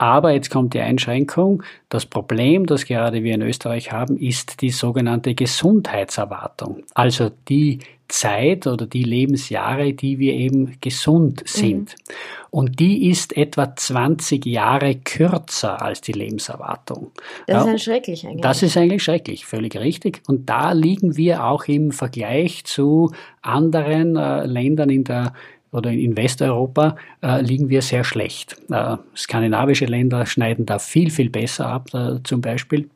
Aber 0.00 0.32
jetzt 0.32 0.48
kommt 0.48 0.72
die 0.72 0.80
Einschränkung. 0.80 1.62
Das 1.90 2.06
Problem, 2.06 2.64
das 2.64 2.86
gerade 2.86 3.22
wir 3.22 3.34
in 3.34 3.42
Österreich 3.42 3.92
haben, 3.92 4.16
ist 4.16 4.62
die 4.62 4.70
sogenannte 4.70 5.34
Gesundheitserwartung. 5.34 6.84
Also 6.94 7.30
die 7.50 7.80
Zeit 8.08 8.66
oder 8.66 8.86
die 8.86 9.02
Lebensjahre, 9.02 9.92
die 9.92 10.18
wir 10.18 10.32
eben 10.32 10.78
gesund 10.80 11.42
sind. 11.44 11.90
Mhm. 11.90 12.14
Und 12.50 12.80
die 12.80 13.10
ist 13.10 13.36
etwa 13.36 13.76
20 13.76 14.46
Jahre 14.46 14.94
kürzer 14.94 15.82
als 15.82 16.00
die 16.00 16.12
Lebenserwartung. 16.12 17.12
Das 17.46 17.66
ist 17.66 17.70
ja 17.70 17.78
schrecklich 17.78 18.26
eigentlich. 18.26 18.40
Das 18.40 18.62
ist 18.62 18.78
eigentlich 18.78 19.02
schrecklich, 19.02 19.44
völlig 19.44 19.76
richtig. 19.76 20.22
Und 20.26 20.48
da 20.48 20.72
liegen 20.72 21.18
wir 21.18 21.44
auch 21.44 21.64
im 21.64 21.92
Vergleich 21.92 22.64
zu 22.64 23.12
anderen 23.42 24.16
äh, 24.16 24.46
Ländern 24.46 24.88
in 24.88 25.04
der 25.04 25.34
oder 25.72 25.90
in 25.90 26.16
Westeuropa 26.16 26.96
äh, 27.22 27.40
liegen 27.42 27.68
wir 27.68 27.82
sehr 27.82 28.04
schlecht. 28.04 28.56
Äh, 28.70 28.96
skandinavische 29.16 29.86
Länder 29.86 30.26
schneiden 30.26 30.66
da 30.66 30.78
viel, 30.78 31.10
viel 31.10 31.30
besser 31.30 31.66
ab, 31.66 31.88
äh, 31.94 32.22
zum 32.24 32.40
Beispiel. 32.40 32.88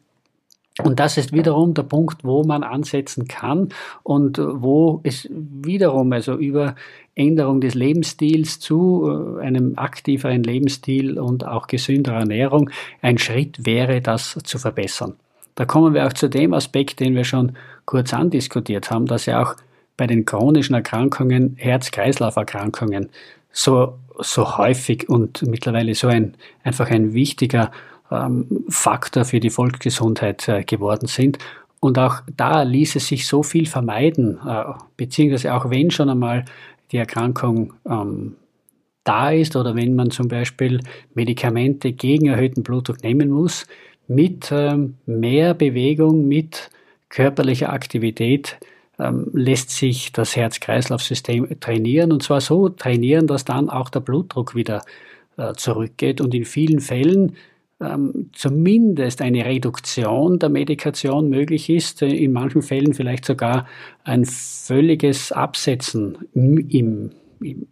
Und 0.82 0.98
das 0.98 1.16
ist 1.16 1.32
wiederum 1.32 1.72
der 1.74 1.84
Punkt, 1.84 2.24
wo 2.24 2.42
man 2.42 2.64
ansetzen 2.64 3.28
kann 3.28 3.68
und 4.02 4.38
wo 4.38 5.00
es 5.04 5.28
wiederum, 5.30 6.12
also 6.12 6.34
über 6.34 6.74
Änderung 7.14 7.60
des 7.60 7.74
Lebensstils 7.74 8.58
zu 8.58 9.38
äh, 9.38 9.42
einem 9.42 9.74
aktiveren 9.78 10.42
Lebensstil 10.42 11.20
und 11.20 11.46
auch 11.46 11.68
gesünderer 11.68 12.20
Ernährung 12.20 12.70
ein 13.02 13.18
Schritt 13.18 13.64
wäre, 13.64 14.00
das 14.00 14.36
zu 14.42 14.58
verbessern. 14.58 15.14
Da 15.54 15.64
kommen 15.64 15.94
wir 15.94 16.06
auch 16.06 16.12
zu 16.12 16.28
dem 16.28 16.52
Aspekt, 16.52 16.98
den 16.98 17.14
wir 17.14 17.22
schon 17.22 17.52
kurz 17.84 18.12
andiskutiert 18.12 18.90
haben, 18.90 19.06
dass 19.06 19.26
ja 19.26 19.42
auch 19.42 19.54
bei 19.96 20.06
den 20.06 20.24
chronischen 20.24 20.74
Erkrankungen, 20.74 21.56
Herz-Kreislauf-Erkrankungen 21.58 23.10
so, 23.52 23.98
so 24.18 24.58
häufig 24.58 25.08
und 25.08 25.42
mittlerweile 25.42 25.94
so 25.94 26.08
ein, 26.08 26.34
einfach 26.62 26.90
ein 26.90 27.14
wichtiger 27.14 27.70
ähm, 28.10 28.64
Faktor 28.68 29.24
für 29.24 29.40
die 29.40 29.50
Volksgesundheit 29.50 30.48
äh, 30.48 30.64
geworden 30.64 31.06
sind. 31.06 31.38
Und 31.80 31.98
auch 31.98 32.22
da 32.36 32.62
ließe 32.62 32.98
sich 32.98 33.26
so 33.26 33.42
viel 33.42 33.66
vermeiden, 33.66 34.38
äh, 34.46 34.64
beziehungsweise 34.96 35.54
auch 35.54 35.70
wenn 35.70 35.90
schon 35.90 36.08
einmal 36.08 36.44
die 36.92 36.96
Erkrankung 36.96 37.74
ähm, 37.88 38.36
da 39.04 39.30
ist 39.30 39.54
oder 39.54 39.76
wenn 39.76 39.94
man 39.94 40.10
zum 40.10 40.28
Beispiel 40.28 40.80
Medikamente 41.14 41.92
gegen 41.92 42.26
erhöhten 42.26 42.62
Blutdruck 42.62 43.02
nehmen 43.02 43.30
muss, 43.30 43.66
mit 44.08 44.50
ähm, 44.50 44.96
mehr 45.06 45.54
Bewegung, 45.54 46.26
mit 46.26 46.70
körperlicher 47.08 47.72
Aktivität 47.72 48.58
ähm, 48.98 49.30
lässt 49.32 49.70
sich 49.70 50.12
das 50.12 50.36
Herz-Kreislauf-System 50.36 51.60
trainieren 51.60 52.12
und 52.12 52.22
zwar 52.22 52.40
so 52.40 52.68
trainieren, 52.68 53.26
dass 53.26 53.44
dann 53.44 53.68
auch 53.70 53.90
der 53.90 54.00
Blutdruck 54.00 54.54
wieder 54.54 54.82
äh, 55.36 55.52
zurückgeht 55.54 56.20
und 56.20 56.34
in 56.34 56.44
vielen 56.44 56.80
Fällen 56.80 57.36
ähm, 57.80 58.30
zumindest 58.32 59.20
eine 59.20 59.44
Reduktion 59.44 60.38
der 60.38 60.48
Medikation 60.48 61.28
möglich 61.28 61.68
ist, 61.68 62.02
äh, 62.02 62.06
in 62.06 62.32
manchen 62.32 62.62
Fällen 62.62 62.94
vielleicht 62.94 63.24
sogar 63.24 63.66
ein 64.04 64.24
völliges 64.24 65.32
Absetzen 65.32 66.18
im, 66.34 66.58
im 66.68 67.10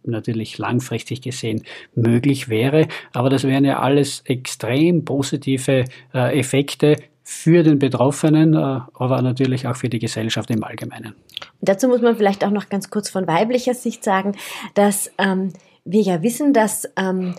natürlich 0.03 0.57
langfristig 0.57 1.21
gesehen 1.21 1.63
möglich 1.95 2.49
wäre. 2.49 2.87
Aber 3.13 3.29
das 3.29 3.43
wären 3.43 3.65
ja 3.65 3.79
alles 3.79 4.21
extrem 4.25 5.05
positive 5.05 5.85
äh, 6.13 6.39
Effekte, 6.39 6.97
für 7.23 7.63
den 7.63 7.79
Betroffenen, 7.79 8.53
äh, 8.53 8.57
aber 8.57 9.21
natürlich 9.21 9.67
auch 9.67 9.75
für 9.75 9.89
die 9.89 9.99
Gesellschaft 9.99 10.49
im 10.51 10.63
Allgemeinen. 10.63 11.15
dazu 11.61 11.87
muss 11.87 12.01
man 12.01 12.15
vielleicht 12.15 12.43
auch 12.43 12.51
noch 12.51 12.69
ganz 12.69 12.89
kurz 12.89 13.09
von 13.09 13.27
weiblicher 13.27 13.73
Sicht 13.73 14.03
sagen, 14.03 14.35
dass 14.73 15.11
ähm, 15.17 15.53
wir 15.85 16.01
ja 16.01 16.21
wissen, 16.21 16.53
dass 16.53 16.89
ähm, 16.97 17.35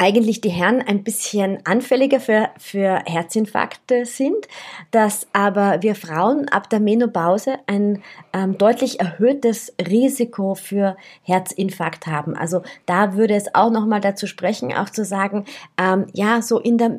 eigentlich 0.00 0.40
die 0.40 0.48
Herren 0.48 0.80
ein 0.80 1.04
bisschen 1.04 1.58
anfälliger 1.64 2.20
für, 2.20 2.48
für 2.56 3.02
Herzinfarkte 3.04 4.06
sind, 4.06 4.48
dass 4.92 5.26
aber 5.34 5.82
wir 5.82 5.94
Frauen 5.94 6.48
ab 6.48 6.70
der 6.70 6.80
Menopause 6.80 7.58
ein 7.66 8.02
ähm, 8.32 8.56
deutlich 8.56 8.98
erhöhtes 8.98 9.74
Risiko 9.78 10.54
für 10.54 10.96
Herzinfarkt 11.22 12.06
haben. 12.06 12.34
Also 12.34 12.62
da 12.86 13.14
würde 13.14 13.34
es 13.34 13.54
auch 13.54 13.70
nochmal 13.70 14.00
dazu 14.00 14.26
sprechen, 14.26 14.72
auch 14.72 14.88
zu 14.88 15.04
sagen, 15.04 15.44
ähm, 15.76 16.06
ja, 16.14 16.40
so 16.40 16.58
in 16.58 16.78
der 16.78 16.98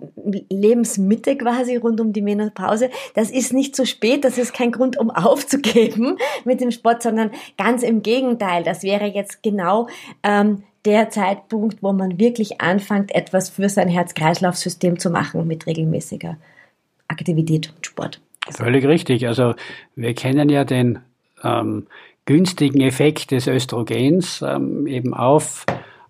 Lebensmitte 0.51 1.36
quasi 1.38 1.77
rund 1.77 2.00
um 2.00 2.13
die 2.13 2.22
Menopause, 2.22 2.91
das 3.15 3.31
ist 3.31 3.51
nicht 3.51 3.75
zu 3.75 3.88
spät, 3.88 4.24
das 4.24 4.38
ist 4.38 4.53
kein 4.53 4.72
Grund, 4.72 5.00
um 5.00 5.10
aufzugeben 5.10 6.17
mit 6.46 6.62
dem 6.62 6.70
Sport, 6.70 7.01
sondern 7.01 7.31
ganz 7.58 7.81
im 7.81 8.03
Gegenteil, 8.03 8.63
das 8.63 8.84
wäre 8.84 9.05
jetzt 9.05 9.41
genau 9.41 9.88
ähm, 10.22 10.62
der 10.85 11.09
Zeitpunkt, 11.09 11.83
wo 11.83 11.93
man 11.93 12.19
wirklich 12.19 12.61
anfängt, 12.61 13.13
etwas 13.13 13.50
für 13.50 13.69
sein 13.69 13.88
Herz-Kreislauf-System 13.88 15.00
zu 15.00 15.09
machen 15.09 15.47
mit 15.47 15.67
regelmäßiger 15.67 16.38
Aktivität 17.07 17.73
und 17.75 17.85
Sport. 17.85 18.21
Völlig 18.50 18.85
richtig. 18.85 19.27
Also 19.27 19.53
wir 19.95 20.13
kennen 20.15 20.50
ja 20.50 20.63
den 20.63 21.00
ähm, 21.43 21.88
günstigen 22.25 22.81
Effekt 22.81 23.31
des 23.31 23.47
Östrogens 23.47 24.41
ähm, 24.41 24.88
eben 24.88 25.13
auf, 25.13 25.65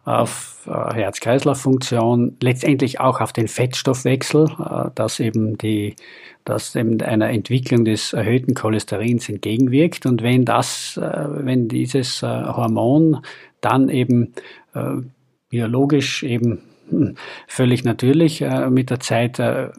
auf 0.06 0.68
äh, 0.68 0.94
Herz-Kreislauf-Funktion, 0.94 2.38
letztendlich 2.42 3.00
auch 3.00 3.20
auf 3.20 3.34
den 3.34 3.48
Fettstoffwechsel, 3.48 4.46
äh, 4.46 4.90
dass 4.96 5.20
eben 5.20 5.58
die 5.58 5.96
das 6.44 6.76
eben 6.76 7.02
einer 7.02 7.30
Entwicklung 7.30 7.86
des 7.86 8.14
erhöhten 8.14 8.56
Cholesterins 8.56 9.30
entgegenwirkt. 9.30 10.06
Und 10.06 10.24
wenn 10.24 10.46
das, 10.46 10.98
äh, 10.98 11.28
wenn 11.30 11.68
dieses 11.68 12.24
äh, 12.24 12.28
Hormon 12.28 13.22
dann 13.62 13.90
eben 13.90 14.34
äh, 14.74 15.02
biologisch 15.50 16.24
eben 16.24 16.60
hm, 16.90 17.16
völlig 17.48 17.84
natürlich 17.84 18.42
äh, 18.42 18.70
mit 18.70 18.90
der 18.90 19.00
Zeit 19.00 19.40
äh, 19.40 19.70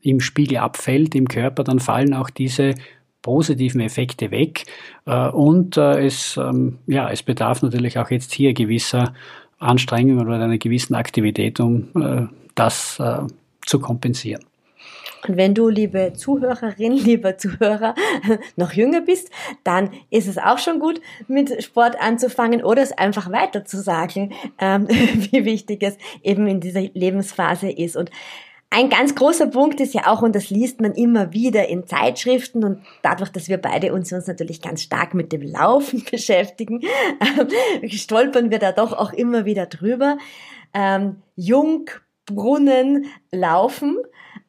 im 0.00 0.20
Spiegel 0.20 0.58
abfällt 0.58 1.14
im 1.14 1.28
Körper, 1.28 1.64
dann 1.64 1.80
fallen 1.80 2.14
auch 2.14 2.30
diese 2.30 2.74
positiven 3.22 3.80
Effekte 3.80 4.30
weg. 4.30 4.64
Äh, 5.06 5.28
und 5.28 5.76
äh, 5.76 6.04
es, 6.04 6.36
ähm, 6.36 6.78
ja, 6.86 7.10
es 7.10 7.22
bedarf 7.22 7.62
natürlich 7.62 7.98
auch 7.98 8.10
jetzt 8.10 8.32
hier 8.32 8.54
gewisser 8.54 9.14
Anstrengungen 9.58 10.26
oder 10.26 10.36
einer 10.36 10.58
gewissen 10.58 10.94
Aktivität, 10.94 11.58
um 11.60 11.88
äh, 12.00 12.26
das 12.54 13.00
zu 13.66 13.78
kompensieren. 13.78 14.47
Und 15.26 15.36
wenn 15.36 15.54
du, 15.54 15.68
liebe 15.68 16.12
Zuhörerin, 16.14 16.92
lieber 16.96 17.38
Zuhörer, 17.38 17.94
noch 18.56 18.72
jünger 18.72 19.00
bist, 19.00 19.30
dann 19.64 19.90
ist 20.10 20.28
es 20.28 20.38
auch 20.38 20.58
schon 20.58 20.78
gut, 20.80 21.00
mit 21.26 21.62
Sport 21.62 22.00
anzufangen 22.00 22.62
oder 22.62 22.82
es 22.82 22.92
einfach 22.92 23.30
weiter 23.32 23.64
zu 23.64 23.80
sagen, 23.80 24.32
ähm, 24.58 24.88
wie 24.88 25.44
wichtig 25.44 25.82
es 25.82 25.96
eben 26.22 26.46
in 26.46 26.60
dieser 26.60 26.82
Lebensphase 26.82 27.70
ist. 27.70 27.96
Und 27.96 28.10
ein 28.70 28.90
ganz 28.90 29.14
großer 29.14 29.46
Punkt 29.46 29.80
ist 29.80 29.94
ja 29.94 30.08
auch, 30.08 30.20
und 30.20 30.34
das 30.34 30.50
liest 30.50 30.80
man 30.82 30.92
immer 30.92 31.32
wieder 31.32 31.68
in 31.68 31.86
Zeitschriften 31.86 32.64
und 32.64 32.82
dadurch, 33.00 33.30
dass 33.30 33.48
wir 33.48 33.56
beide 33.56 33.94
uns, 33.94 34.12
uns 34.12 34.26
natürlich 34.26 34.60
ganz 34.60 34.82
stark 34.82 35.14
mit 35.14 35.32
dem 35.32 35.40
Laufen 35.40 36.04
beschäftigen, 36.10 36.82
stolpern 37.86 38.50
wir 38.50 38.58
da 38.58 38.72
doch 38.72 38.92
auch 38.92 39.14
immer 39.14 39.46
wieder 39.46 39.64
drüber. 39.64 40.18
Ähm, 40.74 41.22
Jungbrunnen 41.34 43.06
laufen 43.32 43.96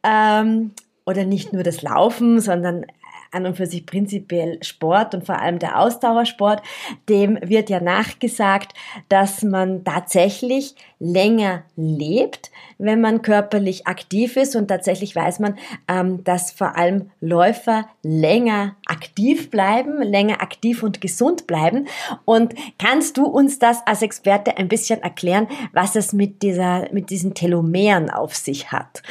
ähm, 0.03 0.71
oder 1.05 1.25
nicht 1.25 1.53
nur 1.53 1.63
das 1.63 1.81
Laufen, 1.81 2.39
sondern 2.39 2.85
an 3.31 3.45
und 3.45 3.57
für 3.57 3.67
sich 3.67 3.85
prinzipiell 3.85 4.61
Sport 4.63 5.13
und 5.13 5.25
vor 5.25 5.39
allem 5.39 5.59
der 5.59 5.79
Ausdauersport, 5.79 6.61
dem 7.07 7.37
wird 7.41 7.69
ja 7.69 7.79
nachgesagt, 7.79 8.73
dass 9.07 9.43
man 9.43 9.83
tatsächlich 9.83 10.75
länger 10.99 11.63
lebt, 11.75 12.51
wenn 12.77 13.01
man 13.01 13.21
körperlich 13.21 13.87
aktiv 13.87 14.35
ist 14.35 14.55
und 14.55 14.67
tatsächlich 14.67 15.15
weiß 15.15 15.39
man, 15.39 15.57
ähm, 15.87 16.23
dass 16.23 16.51
vor 16.51 16.75
allem 16.75 17.11
Läufer 17.21 17.87
länger 18.03 18.75
aktiv 18.85 19.49
bleiben, 19.49 20.01
länger 20.01 20.41
aktiv 20.41 20.83
und 20.83 21.01
gesund 21.01 21.47
bleiben. 21.47 21.87
Und 22.25 22.55
kannst 22.77 23.17
du 23.17 23.25
uns 23.25 23.59
das 23.59 23.85
als 23.85 24.01
Experte 24.01 24.57
ein 24.57 24.67
bisschen 24.67 25.01
erklären, 25.01 25.47
was 25.73 25.95
es 25.95 26.13
mit 26.13 26.41
dieser, 26.41 26.91
mit 26.91 27.09
diesen 27.09 27.33
Telomeren 27.33 28.09
auf 28.09 28.35
sich 28.35 28.71
hat? 28.71 29.03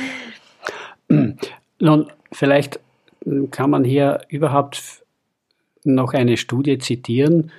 Nun, 1.09 2.07
vielleicht 2.33 2.81
kann 3.51 3.71
man 3.71 3.85
hier 3.85 4.21
überhaupt 4.29 5.05
noch 5.85 6.13
eine 6.15 6.37
Studie 6.37 6.79
zitieren, 6.79 7.51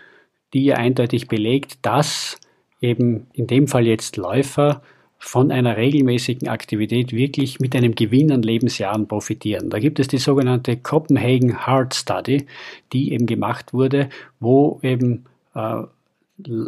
die 0.53 0.65
ja 0.65 0.75
eindeutig 0.75 1.27
belegt, 1.27 1.79
dass 1.81 2.37
eben 2.81 3.27
in 3.33 3.47
dem 3.47 3.67
Fall 3.67 3.85
jetzt 3.85 4.17
Läufer 4.17 4.81
von 5.17 5.51
einer 5.51 5.75
regelmäßigen 5.75 6.47
Aktivität 6.47 7.11
wirklich 7.11 7.59
mit 7.59 7.75
einem 7.75 7.93
Gewinn 7.93 8.31
an 8.31 8.41
Lebensjahren 8.41 9.07
profitieren. 9.07 9.69
Da 9.69 9.79
gibt 9.79 9.99
es 9.99 10.07
die 10.07 10.17
sogenannte 10.17 10.77
Copenhagen 10.77 11.65
Heart 11.65 11.93
Study, 11.93 12.47
die 12.93 13.11
eben 13.11 13.25
gemacht 13.25 13.73
wurde, 13.73 14.09
wo 14.39 14.79
eben 14.81 15.25
äh, 15.55 15.83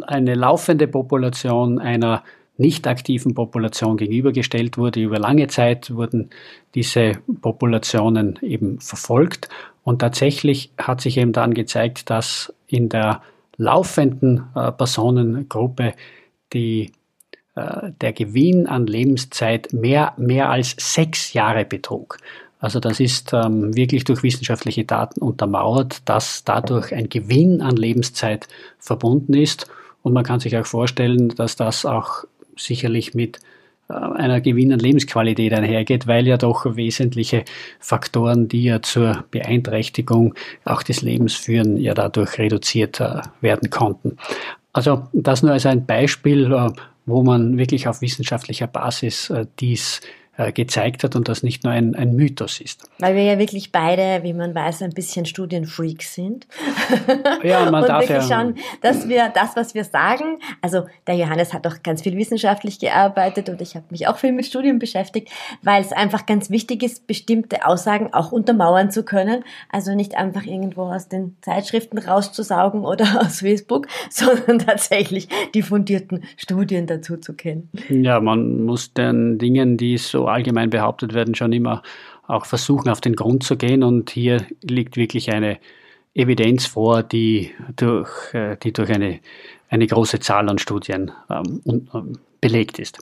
eine 0.06 0.34
laufende 0.34 0.86
Population 0.86 1.78
einer 1.78 2.22
nicht 2.62 2.86
aktiven 2.86 3.34
Population 3.34 3.98
gegenübergestellt 3.98 4.78
wurde. 4.78 5.00
Über 5.00 5.18
lange 5.18 5.48
Zeit 5.48 5.94
wurden 5.94 6.30
diese 6.74 7.18
Populationen 7.42 8.38
eben 8.40 8.80
verfolgt 8.80 9.50
und 9.84 9.98
tatsächlich 9.98 10.72
hat 10.78 11.00
sich 11.00 11.18
eben 11.18 11.32
dann 11.32 11.54
gezeigt, 11.54 12.08
dass 12.08 12.54
in 12.66 12.88
der 12.88 13.20
laufenden 13.56 14.44
äh, 14.54 14.72
Personengruppe 14.72 15.92
die, 16.52 16.92
äh, 17.54 17.90
der 18.00 18.12
Gewinn 18.12 18.66
an 18.66 18.86
Lebenszeit 18.86 19.72
mehr, 19.72 20.14
mehr 20.16 20.50
als 20.50 20.74
sechs 20.78 21.32
Jahre 21.32 21.64
betrug. 21.64 22.18
Also 22.60 22.78
das 22.78 23.00
ist 23.00 23.32
ähm, 23.32 23.74
wirklich 23.74 24.04
durch 24.04 24.22
wissenschaftliche 24.22 24.84
Daten 24.84 25.20
untermauert, 25.20 26.08
dass 26.08 26.44
dadurch 26.44 26.94
ein 26.94 27.08
Gewinn 27.08 27.60
an 27.60 27.76
Lebenszeit 27.76 28.46
verbunden 28.78 29.34
ist. 29.34 29.66
Und 30.02 30.12
man 30.12 30.22
kann 30.22 30.38
sich 30.38 30.56
auch 30.56 30.66
vorstellen, 30.66 31.30
dass 31.30 31.56
das 31.56 31.84
auch 31.84 32.24
sicherlich 32.56 33.14
mit 33.14 33.38
äh, 33.88 33.94
einer 33.94 34.40
Gewinn 34.40 34.72
an 34.72 34.78
Lebensqualität 34.78 35.52
einhergeht, 35.52 36.06
weil 36.06 36.26
ja 36.26 36.36
doch 36.36 36.76
wesentliche 36.76 37.44
Faktoren, 37.80 38.48
die 38.48 38.64
ja 38.64 38.82
zur 38.82 39.24
Beeinträchtigung 39.30 40.34
auch 40.64 40.82
des 40.82 41.02
Lebens 41.02 41.34
führen, 41.34 41.76
ja 41.76 41.94
dadurch 41.94 42.38
reduziert 42.38 43.00
äh, 43.00 43.20
werden 43.40 43.70
konnten. 43.70 44.16
Also 44.72 45.08
das 45.12 45.42
nur 45.42 45.52
als 45.52 45.66
ein 45.66 45.86
Beispiel, 45.86 46.52
äh, 46.52 46.70
wo 47.04 47.22
man 47.22 47.58
wirklich 47.58 47.88
auf 47.88 48.00
wissenschaftlicher 48.00 48.68
Basis 48.68 49.32
dies 49.58 50.00
gezeigt 50.54 51.04
hat 51.04 51.14
und 51.14 51.28
das 51.28 51.42
nicht 51.42 51.62
nur 51.62 51.72
ein, 51.72 51.94
ein 51.94 52.16
Mythos 52.16 52.60
ist. 52.60 52.88
Weil 52.98 53.14
wir 53.14 53.22
ja 53.22 53.38
wirklich 53.38 53.70
beide, 53.70 54.22
wie 54.22 54.32
man 54.32 54.54
weiß, 54.54 54.82
ein 54.82 54.92
bisschen 54.92 55.26
Studienfreaks 55.26 56.14
sind. 56.14 56.46
Ja, 57.42 57.70
man 57.70 57.82
und 57.82 57.88
darf 57.88 58.02
wirklich 58.02 58.28
ja 58.28 58.36
schauen, 58.36 58.54
dass 58.82 59.08
wir 59.08 59.28
das, 59.34 59.56
was 59.56 59.74
wir 59.74 59.84
sagen, 59.84 60.38
also 60.60 60.86
der 61.06 61.16
Johannes 61.16 61.52
hat 61.52 61.66
auch 61.66 61.82
ganz 61.82 62.02
viel 62.02 62.16
wissenschaftlich 62.16 62.78
gearbeitet 62.78 63.48
und 63.48 63.60
ich 63.60 63.74
habe 63.74 63.86
mich 63.90 64.06
auch 64.06 64.16
viel 64.16 64.32
mit 64.32 64.46
Studien 64.46 64.78
beschäftigt, 64.78 65.28
weil 65.62 65.80
es 65.82 65.92
einfach 65.92 66.26
ganz 66.26 66.50
wichtig 66.50 66.82
ist, 66.82 67.06
bestimmte 67.06 67.66
Aussagen 67.66 68.12
auch 68.12 68.30
untermauern 68.32 68.90
zu 68.90 69.04
können. 69.04 69.44
Also 69.70 69.94
nicht 69.94 70.14
einfach 70.16 70.44
irgendwo 70.44 70.82
aus 70.82 71.08
den 71.08 71.36
Zeitschriften 71.40 71.98
rauszusaugen 71.98 72.84
oder 72.84 73.20
aus 73.20 73.40
Facebook, 73.40 73.88
sondern 74.10 74.60
tatsächlich 74.60 75.28
die 75.54 75.62
fundierten 75.62 76.22
Studien 76.36 76.86
dazu 76.86 77.16
zu 77.16 77.34
kennen. 77.34 77.70
Ja, 77.88 78.20
man 78.20 78.64
muss 78.64 78.94
den 78.94 79.38
Dingen, 79.38 79.76
die 79.76 79.98
so 79.98 80.21
allgemein 80.26 80.70
behauptet 80.70 81.14
werden, 81.14 81.34
schon 81.34 81.52
immer 81.52 81.82
auch 82.26 82.46
versuchen, 82.46 82.88
auf 82.88 83.00
den 83.00 83.16
Grund 83.16 83.42
zu 83.42 83.56
gehen. 83.56 83.82
Und 83.82 84.10
hier 84.10 84.46
liegt 84.62 84.96
wirklich 84.96 85.32
eine 85.32 85.58
Evidenz 86.14 86.66
vor, 86.66 87.02
die 87.02 87.52
durch, 87.76 88.34
äh, 88.34 88.56
die 88.62 88.72
durch 88.72 88.90
eine, 88.90 89.20
eine 89.68 89.86
große 89.86 90.20
Zahl 90.20 90.48
an 90.48 90.58
Studien 90.58 91.10
ähm, 91.30 91.60
ähm, 91.66 92.18
belegt 92.42 92.80
ist. 92.80 92.98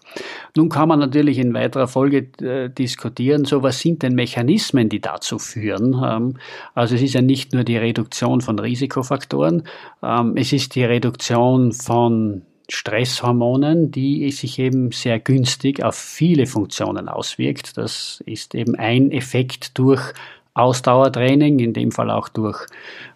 Nun 0.54 0.68
kann 0.68 0.88
man 0.88 1.00
natürlich 1.00 1.38
in 1.38 1.54
weiterer 1.54 1.88
Folge 1.88 2.28
äh, 2.44 2.68
diskutieren, 2.68 3.46
so 3.46 3.62
was 3.62 3.80
sind 3.80 4.02
denn 4.02 4.14
Mechanismen, 4.14 4.88
die 4.88 5.00
dazu 5.00 5.38
führen. 5.38 5.94
Ähm, 6.04 6.36
also 6.74 6.94
es 6.94 7.02
ist 7.02 7.14
ja 7.14 7.22
nicht 7.22 7.52
nur 7.52 7.64
die 7.64 7.78
Reduktion 7.78 8.42
von 8.42 8.58
Risikofaktoren, 8.58 9.64
ähm, 10.02 10.36
es 10.36 10.52
ist 10.52 10.74
die 10.74 10.84
Reduktion 10.84 11.72
von 11.72 12.42
Stresshormonen, 12.70 13.90
die 13.90 14.30
sich 14.30 14.58
eben 14.58 14.92
sehr 14.92 15.18
günstig 15.18 15.82
auf 15.82 15.96
viele 15.96 16.46
Funktionen 16.46 17.08
auswirkt. 17.08 17.76
Das 17.76 18.22
ist 18.26 18.54
eben 18.54 18.74
ein 18.76 19.10
Effekt 19.10 19.78
durch 19.78 20.12
Ausdauertraining, 20.54 21.58
in 21.58 21.72
dem 21.72 21.92
Fall 21.92 22.10
auch 22.10 22.28
durch, 22.28 22.66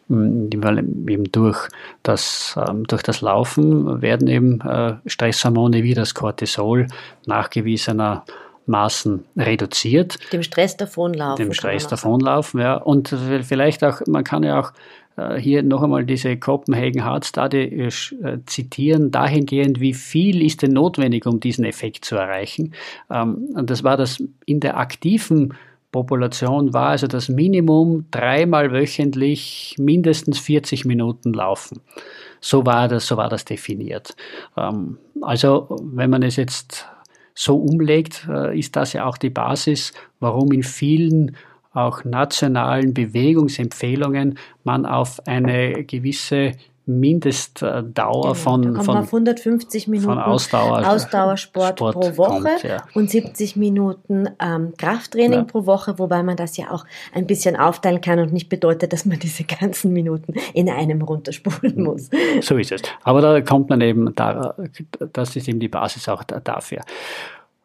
mm, 0.09 0.51
eben 1.09 1.33
durch, 1.33 1.69
das, 2.03 2.59
ähm, 2.69 2.85
durch 2.87 3.03
das 3.03 3.21
Laufen 3.21 4.03
werden 4.03 4.29
eben 4.29 4.61
äh, 4.61 4.95
Stresshormone 5.07 5.83
wie 5.83 5.95
das 5.95 6.14
Cortisol 6.14 6.87
nachgewiesener 7.27 8.25
Maßen 8.67 9.25
reduziert. 9.37 10.19
Dem 10.33 10.43
Stress 10.43 10.77
davonlaufen. 10.77 11.45
Dem 11.45 11.53
Stress 11.53 11.87
davonlaufen, 11.87 12.61
ja. 12.61 12.77
Und 12.77 13.14
vielleicht 13.43 13.85
auch, 13.85 14.01
man 14.07 14.25
kann 14.25 14.43
ja 14.43 14.59
auch 14.59 14.73
hier 15.38 15.62
noch 15.62 15.83
einmal 15.83 16.05
diese 16.05 16.37
Copenhagen 16.37 17.05
Heart 17.05 17.24
Study 17.27 17.62
äh, 17.62 17.87
äh, 17.87 18.38
zitieren, 18.46 19.11
dahingehend, 19.11 19.81
wie 19.81 19.94
viel 19.94 20.42
ist 20.44 20.62
denn 20.62 20.72
notwendig, 20.72 21.27
um 21.27 21.38
diesen 21.38 21.64
Effekt 21.64 22.05
zu 22.05 22.16
erreichen. 22.16 22.74
Ähm, 23.11 23.48
und 23.55 23.70
das 23.70 23.85
war 23.85 23.96
das 23.96 24.22
in 24.44 24.61
der 24.61 24.77
aktiven 24.77 25.55
Population 25.92 26.72
war 26.72 26.88
also 26.88 27.07
das 27.07 27.29
Minimum 27.29 28.07
dreimal 28.11 28.72
wöchentlich 28.72 29.77
mindestens 29.79 30.40
40 30.40 30.85
Minuten 30.85 31.33
laufen. 31.33 31.81
So 32.40 32.66
war 32.66 32.88
das, 32.88 33.07
so 33.07 33.16
war 33.16 33.29
das 33.29 33.44
definiert. 33.44 34.16
Ähm, 34.57 34.98
also, 35.22 35.68
wenn 35.81 36.11
man 36.11 36.24
es 36.24 36.35
jetzt 36.35 36.88
so 37.37 37.57
umlegt, 37.57 38.29
ist 38.55 38.77
das 38.77 38.92
ja 38.92 39.07
auch 39.07 39.18
die 39.18 39.31
Basis, 39.31 39.92
warum 40.20 40.53
in 40.53 40.62
vielen 40.62 41.37
auch 41.74 42.04
nationalen 42.04 42.94
Bewegungsempfehlungen 42.94 44.38
man 44.62 44.87
auf 44.87 45.26
eine 45.26 45.84
gewisse 45.84 46.52
Mindestdauer 46.87 47.92
genau, 47.94 48.34
von, 48.34 48.82
von, 48.82 48.96
150 48.96 49.88
Minuten 49.88 50.06
von 50.06 50.18
Ausdauer, 50.18 50.87
Ausdauersport 50.87 51.78
Sport 51.78 51.94
pro 51.94 52.16
Woche 52.18 52.42
kommt, 52.42 52.62
ja. 52.62 52.84
und 52.92 53.10
70 53.10 53.56
Minuten 53.56 54.28
ähm, 54.38 54.74
Krafttraining 54.76 55.38
ja. 55.40 55.44
pro 55.44 55.64
Woche, 55.64 55.98
wobei 55.98 56.22
man 56.22 56.37
das 56.37 56.58
ja 56.58 56.70
auch 56.70 56.84
ein 57.14 57.26
bisschen 57.26 57.56
aufteilen 57.56 58.02
kann 58.02 58.18
und 58.18 58.34
nicht 58.34 58.50
bedeutet, 58.50 58.92
dass 58.92 59.06
man 59.06 59.18
diese 59.22 59.44
ganzen 59.44 59.94
Minuten 59.94 60.34
in 60.52 60.68
einem 60.68 61.00
runterspulen 61.00 61.82
muss. 61.82 62.10
So 62.42 62.58
ist 62.58 62.72
es. 62.72 62.82
Aber 63.02 63.22
da 63.22 63.40
kommt 63.40 63.70
man 63.70 63.80
eben, 63.80 64.14
da, 64.14 64.54
das 65.12 65.37
ist 65.37 65.48
eben 65.48 65.60
die 65.60 65.68
Basis 65.68 66.06
auch 66.10 66.22
dafür. 66.22 66.82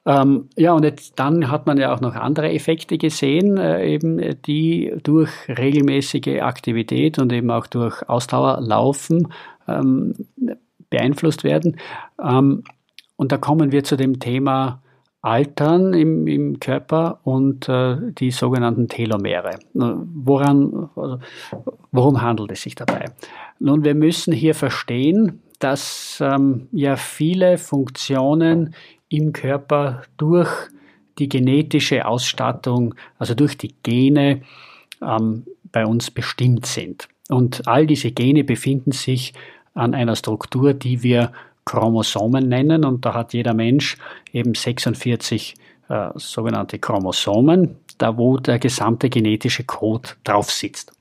Ähm, 0.06 0.50
ja, 0.56 0.74
und 0.74 0.84
jetzt, 0.84 1.20
dann 1.20 1.52
hat 1.52 1.68
man 1.68 1.78
ja 1.78 1.94
auch 1.94 2.02
noch 2.02 2.16
andere 2.16 2.52
Effekte 2.52 2.98
gesehen, 2.98 3.58
äh, 3.58 3.86
eben 3.86 4.42
die 4.44 4.94
durch 5.04 5.30
regelmäßige 5.48 6.42
Aktivität 6.42 7.20
und 7.20 7.32
eben 7.34 7.52
auch 7.52 7.68
durch 7.68 8.08
Ausdauerlaufen 8.08 9.28
ähm, 9.68 10.14
beeinflusst 10.90 11.44
werden. 11.44 11.78
Ähm, 12.24 12.64
und 13.18 13.32
da 13.32 13.38
kommen 13.38 13.72
wir 13.72 13.84
zu 13.84 13.98
dem 13.98 14.20
Thema 14.20 14.82
Altern 15.22 15.94
im, 15.94 16.28
im 16.28 16.60
Körper 16.62 17.20
und 17.24 17.68
äh, 17.68 17.98
die 18.18 18.32
sogenannten 18.32 18.88
Telomere. 18.88 19.60
Woran, 19.74 20.90
also, 20.96 21.20
worum 21.92 22.22
handelt 22.22 22.52
es 22.54 22.62
sich 22.62 22.76
dabei? 22.76 23.06
Nun, 23.60 23.84
wir 23.84 23.96
müssen 23.96 24.32
hier 24.32 24.56
verstehen, 24.56 25.42
dass 25.60 26.20
ähm, 26.22 26.68
ja 26.72 26.96
viele 26.96 27.58
Funktionen 27.58 28.74
im 29.10 29.34
Körper 29.34 30.04
durch 30.18 30.50
die 31.18 31.30
genetische 31.30 32.06
Ausstattung, 32.06 32.96
also 33.18 33.36
durch 33.36 33.58
die 33.58 33.76
Gene 33.84 34.42
ähm, 35.02 35.46
bei 35.72 35.86
uns 35.86 36.12
bestimmt 36.12 36.66
sind. 36.66 37.08
Und 37.30 37.68
all 37.68 37.86
diese 37.86 38.12
Gene 38.12 38.44
befinden 38.44 38.92
sich 38.92 39.34
an 39.74 39.94
einer 39.94 40.16
Struktur, 40.16 40.74
die 40.74 41.04
wir 41.04 41.32
Chromosomen 41.66 42.48
nennen. 42.50 42.84
Und 42.86 43.06
da 43.06 43.14
hat 43.14 43.34
jeder 43.34 43.54
Mensch 43.54 43.98
eben 44.34 44.56
46 44.56 45.54
äh, 45.90 46.10
sogenannte 46.16 46.80
Chromosomen, 46.80 47.76
da 47.98 48.18
wo 48.18 48.38
der 48.38 48.58
gesamte 48.60 49.10
genetische 49.10 49.64
Code 49.64 50.10
drauf 50.24 50.50
sitzt. 50.50 50.92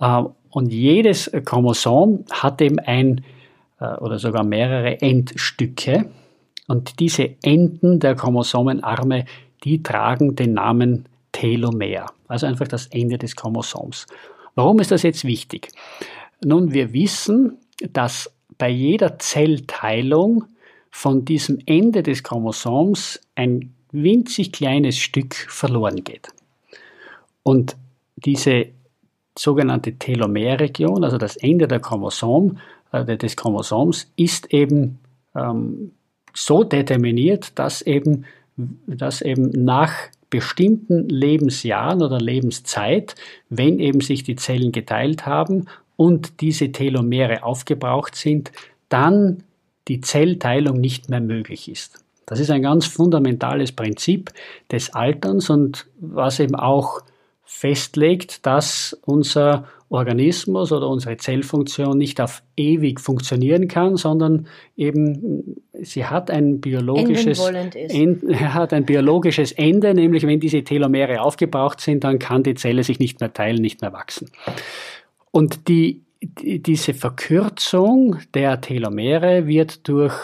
Äh, 0.00 0.22
und 0.50 0.72
jedes 0.72 1.30
Chromosom 1.44 2.24
hat 2.30 2.60
eben 2.60 2.78
ein 2.78 3.24
oder 4.00 4.18
sogar 4.18 4.44
mehrere 4.44 5.00
Endstücke. 5.00 6.10
Und 6.66 7.00
diese 7.00 7.36
Enden 7.42 8.00
der 8.00 8.14
Chromosomenarme, 8.14 9.24
die 9.64 9.82
tragen 9.82 10.34
den 10.36 10.54
Namen 10.54 11.06
Telomer, 11.32 12.06
also 12.28 12.46
einfach 12.46 12.68
das 12.68 12.86
Ende 12.86 13.18
des 13.18 13.34
Chromosoms. 13.34 14.06
Warum 14.54 14.78
ist 14.78 14.92
das 14.92 15.02
jetzt 15.02 15.24
wichtig? 15.24 15.68
Nun, 16.44 16.72
wir 16.72 16.92
wissen, 16.92 17.58
dass 17.92 18.32
bei 18.56 18.68
jeder 18.68 19.18
Zellteilung 19.18 20.44
von 20.90 21.24
diesem 21.24 21.58
Ende 21.66 22.02
des 22.04 22.22
Chromosoms 22.22 23.20
ein 23.34 23.74
winzig 23.90 24.52
kleines 24.52 24.96
Stück 24.96 25.34
verloren 25.34 26.04
geht. 26.04 26.28
Und 27.42 27.76
diese 28.16 28.66
sogenannte 29.36 29.98
Telomerregion, 29.98 31.02
also 31.02 31.18
das 31.18 31.36
Ende 31.36 31.66
der 31.66 31.80
Chromosom, 31.80 32.56
äh, 32.56 32.60
des 33.02 33.36
Chromosoms, 33.36 34.10
ist 34.16 34.52
eben 34.52 35.00
ähm, 35.34 35.92
so 36.34 36.64
determiniert, 36.64 37.58
dass 37.58 37.82
eben, 37.82 38.24
dass 38.56 39.22
eben 39.22 39.50
nach 39.50 39.92
bestimmten 40.30 41.08
Lebensjahren 41.08 42.02
oder 42.02 42.18
Lebenszeit, 42.18 43.14
wenn 43.50 43.78
eben 43.78 44.00
sich 44.00 44.24
die 44.24 44.36
Zellen 44.36 44.72
geteilt 44.72 45.26
haben 45.26 45.66
und 45.96 46.40
diese 46.40 46.72
Telomere 46.72 47.44
aufgebraucht 47.44 48.16
sind, 48.16 48.50
dann 48.88 49.44
die 49.86 50.00
Zellteilung 50.00 50.80
nicht 50.80 51.08
mehr 51.08 51.20
möglich 51.20 51.70
ist. 51.70 52.04
Das 52.26 52.40
ist 52.40 52.50
ein 52.50 52.62
ganz 52.62 52.86
fundamentales 52.86 53.72
Prinzip 53.72 54.30
des 54.72 54.94
Alterns 54.94 55.50
und 55.50 55.86
was 56.00 56.40
eben 56.40 56.54
auch 56.54 57.02
festlegt, 57.44 58.46
dass 58.46 58.98
unser 59.04 59.68
Organismus 59.94 60.72
oder 60.72 60.88
unsere 60.88 61.16
Zellfunktion 61.16 61.96
nicht 61.96 62.20
auf 62.20 62.42
ewig 62.56 63.00
funktionieren 63.00 63.68
kann, 63.68 63.96
sondern 63.96 64.48
eben 64.76 65.56
sie 65.72 66.04
hat 66.04 66.30
ein 66.30 66.60
biologisches, 66.60 67.38
End, 67.74 68.24
hat 68.40 68.72
ein 68.72 68.84
biologisches 68.84 69.52
Ende, 69.52 69.94
nämlich 69.94 70.26
wenn 70.26 70.40
diese 70.40 70.64
Telomere 70.64 71.20
aufgebraucht 71.20 71.80
sind, 71.80 72.02
dann 72.02 72.18
kann 72.18 72.42
die 72.42 72.54
Zelle 72.54 72.82
sich 72.82 72.98
nicht 72.98 73.20
mehr 73.20 73.32
teilen, 73.32 73.62
nicht 73.62 73.82
mehr 73.82 73.92
wachsen. 73.92 74.30
Und 75.30 75.68
die, 75.68 76.02
die 76.20 76.60
diese 76.60 76.92
Verkürzung 76.92 78.18
der 78.34 78.60
Telomere 78.60 79.46
wird 79.46 79.86
durch 79.88 80.14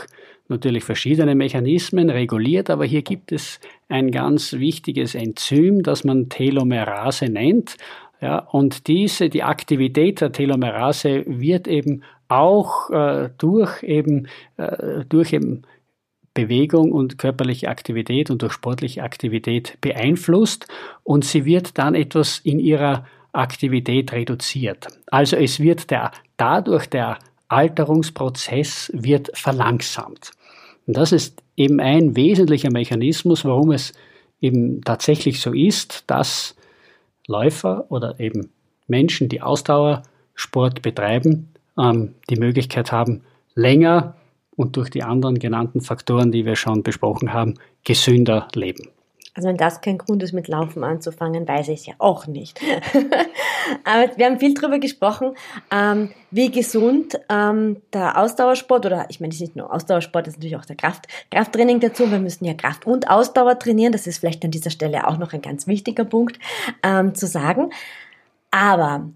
natürlich 0.49 0.83
verschiedene 0.83 1.37
Mechanismen 1.37 2.11
reguliert, 2.11 2.71
aber 2.71 2.85
hier 2.85 3.03
gibt 3.03 3.31
es 3.31 3.61
ein 3.89 4.11
ganz 4.11 4.55
wichtiges 4.55 5.15
Enzym, 5.15 5.85
das 5.85 6.03
man 6.03 6.29
Telomerase 6.29 7.27
nennt. 7.27 7.77
Ja, 8.21 8.39
und 8.39 8.87
diese, 8.87 9.31
die 9.31 9.43
Aktivität 9.43 10.21
der 10.21 10.33
Telomerase 10.33 11.25
wird 11.27 11.67
eben 11.67 12.03
auch 12.29 12.91
äh, 12.91 13.31
durch 13.39 13.83
eben, 13.83 14.29
äh, 14.57 15.05
durch 15.09 15.33
eben 15.33 15.63
Bewegung 16.35 16.93
und 16.93 17.19
körperliche 17.19 17.69
Aktivität 17.69 18.31
und 18.31 18.43
durch 18.43 18.53
sportliche 18.53 19.03
Aktivität 19.03 19.79
beeinflusst 19.81 20.69
und 21.03 21.25
sie 21.25 21.45
wird 21.45 21.79
dann 21.79 21.95
etwas 21.95 22.39
in 22.39 22.61
ihrer 22.61 23.07
Aktivität 23.33 24.13
reduziert. 24.13 24.87
Also 25.07 25.37
es 25.37 25.61
wird 25.61 25.91
der, 25.91 26.13
dadurch 26.37 26.87
der 26.87 27.19
Alterungsprozess 27.49 28.91
wird 28.95 29.31
verlangsamt. 29.35 30.33
Und 30.87 30.97
das 30.97 31.13
ist 31.13 31.43
eben 31.57 31.81
ein 31.81 32.17
wesentlicher 32.17 32.71
Mechanismus, 32.71 33.45
warum 33.45 33.73
es 33.73 33.93
eben 34.41 34.83
tatsächlich 34.83 35.41
so 35.41 35.53
ist, 35.53 36.05
dass 36.07 36.55
Läufer 37.31 37.87
oder 37.91 38.19
eben 38.21 38.51
Menschen, 38.89 39.29
die 39.29 39.41
Ausdauersport 39.41 40.83
betreiben, 40.83 41.49
ähm, 41.79 42.15
die 42.29 42.37
Möglichkeit 42.37 42.93
haben, 42.93 43.23
länger 43.55 44.17
und 44.57 44.77
durch 44.77 44.91
die 44.91 45.03
anderen 45.03 45.39
genannten 45.39 45.81
Faktoren, 45.81 46.33
die 46.33 46.45
wir 46.45 46.57
schon 46.57 46.83
besprochen 46.83 47.33
haben, 47.33 47.55
gesünder 47.85 48.49
leben. 48.55 48.89
Also 49.35 49.49
wenn 49.49 49.57
das 49.57 49.81
kein 49.81 49.99
Grund 49.99 50.23
ist, 50.23 50.33
mit 50.33 50.49
Laufen 50.49 50.83
anzufangen, 50.83 51.47
weiß 51.47 51.69
ich 51.69 51.81
es 51.81 51.87
ja 51.87 51.95
auch 51.99 52.27
nicht. 52.27 52.61
Aber 53.85 54.17
wir 54.17 54.27
haben 54.27 54.41
viel 54.41 54.55
darüber 54.55 54.79
gesprochen, 54.79 55.37
ähm, 55.71 56.11
wie 56.33 56.51
gesund 56.51 57.19
ähm, 57.29 57.81
der 57.93 58.19
Ausdauersport 58.19 58.87
oder 58.87 59.07
ich 59.09 59.21
meine, 59.21 59.31
es 59.31 59.37
ist 59.37 59.41
nicht 59.41 59.57
nur 59.57 59.73
Ausdauersport, 59.73 60.27
es 60.27 60.35
ist 60.35 60.39
natürlich 60.39 60.57
auch 60.57 60.65
der 60.65 60.77
Kraft, 60.77 61.07
Krafttraining 61.31 61.79
dazu. 61.79 62.11
Wir 62.11 62.19
müssen 62.19 62.45
ja 62.45 62.55
Kraft 62.55 62.87
und 62.87 63.09
Ausdauer 63.09 63.59
trainieren. 63.59 63.93
Das 63.93 64.07
ist 64.07 64.19
vielleicht 64.19 64.45
an 64.45 64.51
dieser 64.51 64.71
Stelle 64.71 65.07
auch 65.07 65.17
noch 65.17 65.33
ein 65.33 65.43
ganz 65.43 65.67
wichtiger 65.67 66.05
Punkt 66.05 66.39
ähm, 66.83 67.15
zu 67.15 67.27
sagen. 67.27 67.71
Aber 68.51 69.11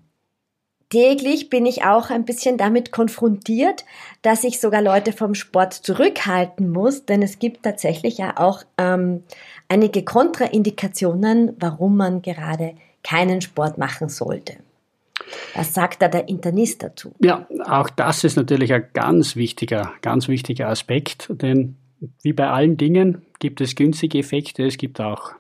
täglich 0.91 1.51
bin 1.51 1.67
ich 1.67 1.85
auch 1.85 2.11
ein 2.11 2.25
bisschen 2.25 2.57
damit 2.57 2.93
konfrontiert, 2.93 3.85
dass 4.23 4.45
ich 4.45 4.61
sogar 4.61 4.81
Leute 4.81 5.13
vom 5.13 5.35
Sport 5.35 5.75
zurückhalten 5.75 6.71
muss, 6.71 7.05
denn 7.05 7.21
es 7.21 7.41
gibt 7.41 7.65
tatsächlich 7.65 8.19
ja 8.19 8.39
auch 8.39 8.63
ähm, 8.79 9.25
einige 9.75 10.05
Kontraindikationen, 10.05 11.57
warum 11.59 11.97
man 11.97 12.23
gerade 12.23 12.75
keinen 13.03 13.41
Sport 13.41 13.77
machen 13.77 14.09
sollte. 14.09 14.55
Was 15.55 15.75
sagt 15.75 16.01
da 16.01 16.09
der 16.09 16.29
Internist 16.29 16.83
dazu? 16.83 17.13
Ja, 17.21 17.47
auch 17.67 17.91
das 17.91 18.23
ist 18.23 18.37
natürlich 18.37 18.73
ein 18.73 18.87
ganz 18.93 19.35
wichtiger, 19.35 19.93
ganz 20.01 20.29
wichtiger 20.29 20.69
Aspekt, 20.69 21.29
denn 21.29 21.75
wie 22.23 22.33
bei 22.33 22.49
allen 22.49 22.77
Dingen 22.77 23.23
gibt 23.41 23.61
es 23.61 23.75
günstige 23.75 24.19
Effekte, 24.19 24.65
es 24.65 24.77
gibt 24.77 25.01
auch 25.01 25.33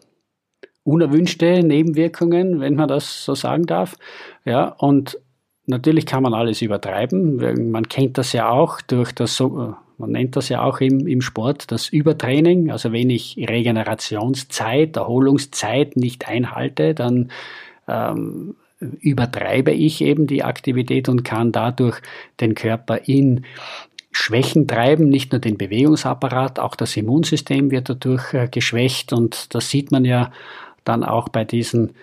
unerwünschte 0.82 1.62
Nebenwirkungen, 1.62 2.60
wenn 2.60 2.74
man 2.74 2.88
das 2.88 3.24
so 3.24 3.34
sagen 3.34 3.66
darf. 3.66 3.96
Ja, 4.44 4.68
und 4.68 5.18
Natürlich 5.66 6.04
kann 6.04 6.22
man 6.22 6.34
alles 6.34 6.60
übertreiben. 6.60 7.70
Man 7.70 7.88
kennt 7.88 8.18
das 8.18 8.34
ja 8.34 8.50
auch 8.50 8.82
durch 8.82 9.12
das 9.12 9.34
man 9.98 10.10
nennt 10.10 10.36
das 10.36 10.48
ja 10.48 10.62
auch 10.62 10.80
im, 10.80 11.06
im 11.06 11.20
Sport 11.20 11.70
das 11.70 11.88
Übertraining. 11.88 12.70
Also 12.70 12.92
wenn 12.92 13.10
ich 13.10 13.36
Regenerationszeit, 13.38 14.96
Erholungszeit 14.96 15.96
nicht 15.96 16.28
einhalte, 16.28 16.94
dann 16.94 17.30
ähm, 17.88 18.56
übertreibe 18.80 19.70
ich 19.70 20.00
eben 20.00 20.26
die 20.26 20.42
Aktivität 20.42 21.08
und 21.08 21.24
kann 21.24 21.52
dadurch 21.52 22.00
den 22.40 22.54
Körper 22.54 23.00
in 23.06 23.44
Schwächen 24.12 24.68
treiben, 24.68 25.08
nicht 25.08 25.32
nur 25.32 25.40
den 25.40 25.58
Bewegungsapparat, 25.58 26.60
auch 26.60 26.76
das 26.76 26.96
Immunsystem 26.96 27.70
wird 27.70 27.88
dadurch 27.88 28.32
äh, 28.32 28.48
geschwächt 28.48 29.12
und 29.12 29.54
das 29.54 29.70
sieht 29.70 29.90
man 29.90 30.04
ja 30.04 30.32
dann 30.84 31.02
auch 31.02 31.28
bei 31.28 31.44
diesen 31.44 31.94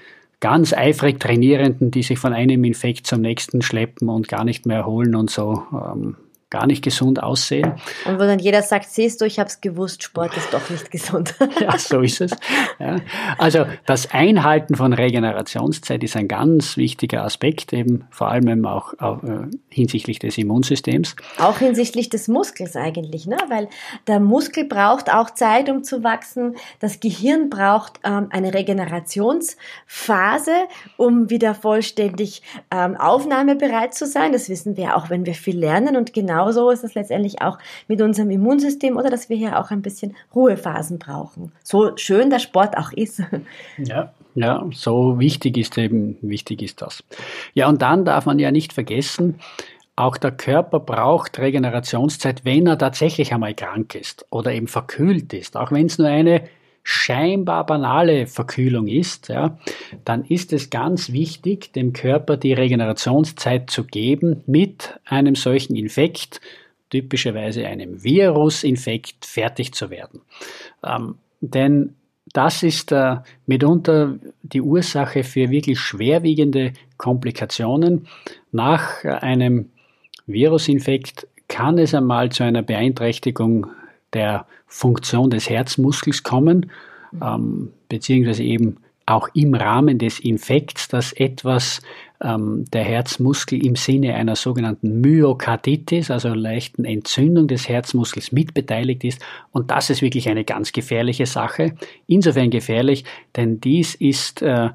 ganz 0.41 0.73
eifrig 0.73 1.19
Trainierenden, 1.19 1.91
die 1.91 2.04
sich 2.04 2.19
von 2.19 2.34
einem 2.34 2.63
Infekt 2.63 3.08
zum 3.08 3.21
nächsten 3.21 3.62
schleppen 3.62 4.10
und 4.10 4.27
gar 4.27 4.43
nicht 4.43 4.65
mehr 4.65 4.80
erholen 4.80 5.15
und 5.15 5.30
so. 5.30 5.63
Ähm, 5.71 6.17
gar 6.51 6.67
nicht 6.67 6.83
gesund 6.83 7.23
aussehen. 7.23 7.73
Und 8.05 8.15
wo 8.15 8.19
dann 8.19 8.37
jeder 8.37 8.61
sagt, 8.61 8.89
siehst 8.89 9.21
du, 9.21 9.25
ich 9.25 9.39
habe 9.39 9.47
es 9.47 9.61
gewusst, 9.61 10.03
Sport 10.03 10.35
ist 10.35 10.53
doch 10.53 10.69
nicht 10.69 10.91
gesund. 10.91 11.33
ja, 11.61 11.77
so 11.77 12.01
ist 12.01 12.19
es. 12.19 12.31
Ja. 12.77 12.97
Also 13.37 13.65
das 13.85 14.11
Einhalten 14.11 14.75
von 14.75 14.91
Regenerationszeit 14.91 16.03
ist 16.03 16.17
ein 16.17 16.27
ganz 16.27 16.75
wichtiger 16.75 17.23
Aspekt, 17.23 17.71
eben 17.71 18.03
vor 18.11 18.27
allem 18.27 18.65
auch, 18.65 18.93
auch 18.99 19.23
äh, 19.23 19.47
hinsichtlich 19.69 20.19
des 20.19 20.37
Immunsystems. 20.37 21.15
Auch 21.39 21.59
hinsichtlich 21.59 22.09
des 22.09 22.27
Muskels 22.27 22.75
eigentlich, 22.75 23.27
ne? 23.27 23.37
weil 23.47 23.69
der 24.07 24.19
Muskel 24.19 24.65
braucht 24.65 25.11
auch 25.11 25.29
Zeit, 25.29 25.69
um 25.69 25.85
zu 25.85 26.03
wachsen. 26.03 26.57
Das 26.79 26.99
Gehirn 26.99 27.49
braucht 27.49 28.01
ähm, 28.03 28.27
eine 28.29 28.53
Regenerationsphase, 28.53 30.51
um 30.97 31.29
wieder 31.29 31.55
vollständig 31.55 32.41
ähm, 32.71 32.97
aufnahmebereit 32.97 33.93
zu 33.93 34.05
sein. 34.05 34.33
Das 34.33 34.49
wissen 34.49 34.75
wir 34.75 34.97
auch, 34.97 35.09
wenn 35.09 35.25
wir 35.25 35.33
viel 35.33 35.57
lernen 35.57 35.95
und 35.95 36.11
genau 36.11 36.40
genauso 36.41 36.71
ist 36.71 36.84
es 36.84 36.95
letztendlich 36.95 37.41
auch 37.41 37.58
mit 37.88 38.01
unserem 38.01 38.32
Immunsystem 38.32 38.97
oder 38.97 39.10
dass 39.10 39.30
wir 39.30 39.38
hier 39.38 39.60
auch 39.60 39.71
ein 39.71 39.82
bisschen 39.82 40.15
Ruhephasen 40.34 40.97
brauchen. 40.97 41.51
So 41.63 41.95
schön 41.97 42.30
der 42.30 42.39
Sport 42.39 42.77
auch 42.77 42.91
ist. 42.91 43.21
Ja, 43.77 44.13
ja, 44.36 44.65
so 44.71 45.19
wichtig 45.19 45.58
ist 45.58 45.77
eben, 45.77 46.17
wichtig 46.21 46.62
ist 46.62 46.82
das. 46.82 47.04
Ja, 47.54 47.67
und 47.67 47.82
dann 47.82 48.06
darf 48.06 48.25
man 48.25 48.39
ja 48.39 48.51
nicht 48.51 48.73
vergessen, 48.73 49.39
auch 49.95 50.17
der 50.17 50.32
Körper 50.32 50.80
braucht 50.80 51.39
Regenerationszeit, 51.39 52.45
wenn 52.45 52.67
er 52.67 52.77
tatsächlich 52.77 53.34
einmal 53.34 53.54
krank 53.54 53.95
ist 53.95 54.25
oder 54.30 54.54
eben 54.54 54.67
verkühlt 54.67 55.34
ist. 55.34 55.58
Auch 55.58 55.71
wenn 55.71 55.88
es 55.88 55.97
nur 55.97 56.08
eine 56.08 56.43
scheinbar 56.84 57.65
banale 57.65 58.28
Verkühlung 58.28 58.88
ist, 58.88 59.30
ja, 59.30 59.58
dann 60.04 60.26
ist 60.26 60.54
es 60.54 60.70
ganz 60.70 61.12
wichtig, 61.12 61.74
dem 61.74 61.94
Körper 61.94 62.38
die 62.38 62.54
Regenerationszeit 62.54 63.70
zu 63.70 63.84
geben, 63.84 64.44
mit 64.48 65.00
einem 65.06 65.36
solchen 65.36 65.76
Infekt, 65.76 66.41
typischerweise 66.89 67.65
einem 67.67 68.04
Virusinfekt, 68.04 69.26
fertig 69.26 69.74
zu 69.74 69.89
werden. 69.89 70.22
Ähm, 70.84 71.15
denn 71.39 71.96
das 72.34 72.63
ist 72.63 72.91
äh, 72.91 73.17
mitunter 73.46 74.17
die 74.41 74.62
Ursache 74.62 75.24
für 75.24 75.50
wirklich 75.50 75.80
schwerwiegende 75.80 76.74
Komplikationen. 76.98 78.08
Nach 78.52 79.04
einem 79.04 79.70
Virusinfekt 80.28 81.28
kann 81.48 81.78
es 81.78 81.94
einmal 81.94 82.32
zu 82.32 82.44
einer 82.44 82.62
Beeinträchtigung 82.62 83.67
der 84.13 84.45
Funktion 84.67 85.30
des 85.30 85.50
Herzmuskels 85.50 86.24
kommen, 86.24 86.71
ähm, 87.21 87.71
beziehungsweise 87.89 88.43
eben 88.43 88.78
auch 89.06 89.30
im 89.34 89.54
Rahmen 89.54 89.97
des 89.97 90.19
Infekts, 90.19 90.88
dass 90.88 91.12
etwas 91.13 91.82
ähm, 92.24 92.65
der 92.71 92.84
Herzmuskel 92.84 93.65
im 93.65 93.76
Sinne 93.76 94.15
einer 94.15 94.36
sogenannten 94.36 95.02
Myokarditis, 95.02 96.12
also 96.12 96.30
leichten 96.30 96.86
Entzündung 96.86 97.47
des 97.47 97.67
Herzmuskels 97.67 98.32
mitbeteiligt 98.32 99.04
ist. 99.04 99.21
Und 99.52 99.71
das 99.71 99.89
ist 99.89 100.02
wirklich 100.02 100.30
eine 100.30 100.43
ganz 100.43 100.71
gefährliche 100.71 101.26
Sache. 101.26 101.74
Insofern 102.08 102.52
gefährlich, 102.52 103.04
denn 103.36 103.60
dies 103.60 103.95
ist 103.95 104.41
äh, 104.41 104.69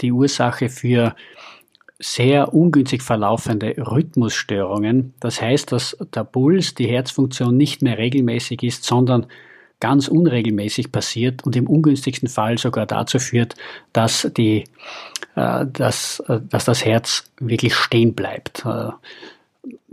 die 0.00 0.12
Ursache 0.12 0.68
für 0.68 1.14
sehr 2.00 2.54
ungünstig 2.54 3.02
verlaufende 3.02 3.74
Rhythmusstörungen. 3.76 5.12
Das 5.20 5.40
heißt, 5.40 5.70
dass 5.70 5.96
der 6.14 6.24
Puls, 6.24 6.74
die 6.74 6.88
Herzfunktion 6.88 7.56
nicht 7.56 7.82
mehr 7.82 7.98
regelmäßig 7.98 8.62
ist, 8.62 8.84
sondern 8.84 9.26
ganz 9.80 10.08
unregelmäßig 10.08 10.90
passiert 10.92 11.44
und 11.44 11.56
im 11.56 11.66
ungünstigsten 11.66 12.28
Fall 12.28 12.58
sogar 12.58 12.86
dazu 12.86 13.18
führt, 13.18 13.56
dass, 13.92 14.30
die, 14.36 14.64
äh, 15.36 15.66
dass, 15.66 16.20
äh, 16.28 16.38
dass 16.48 16.66
das 16.66 16.84
Herz 16.84 17.24
wirklich 17.38 17.74
stehen 17.74 18.14
bleibt. 18.14 18.64
Äh, 18.64 18.90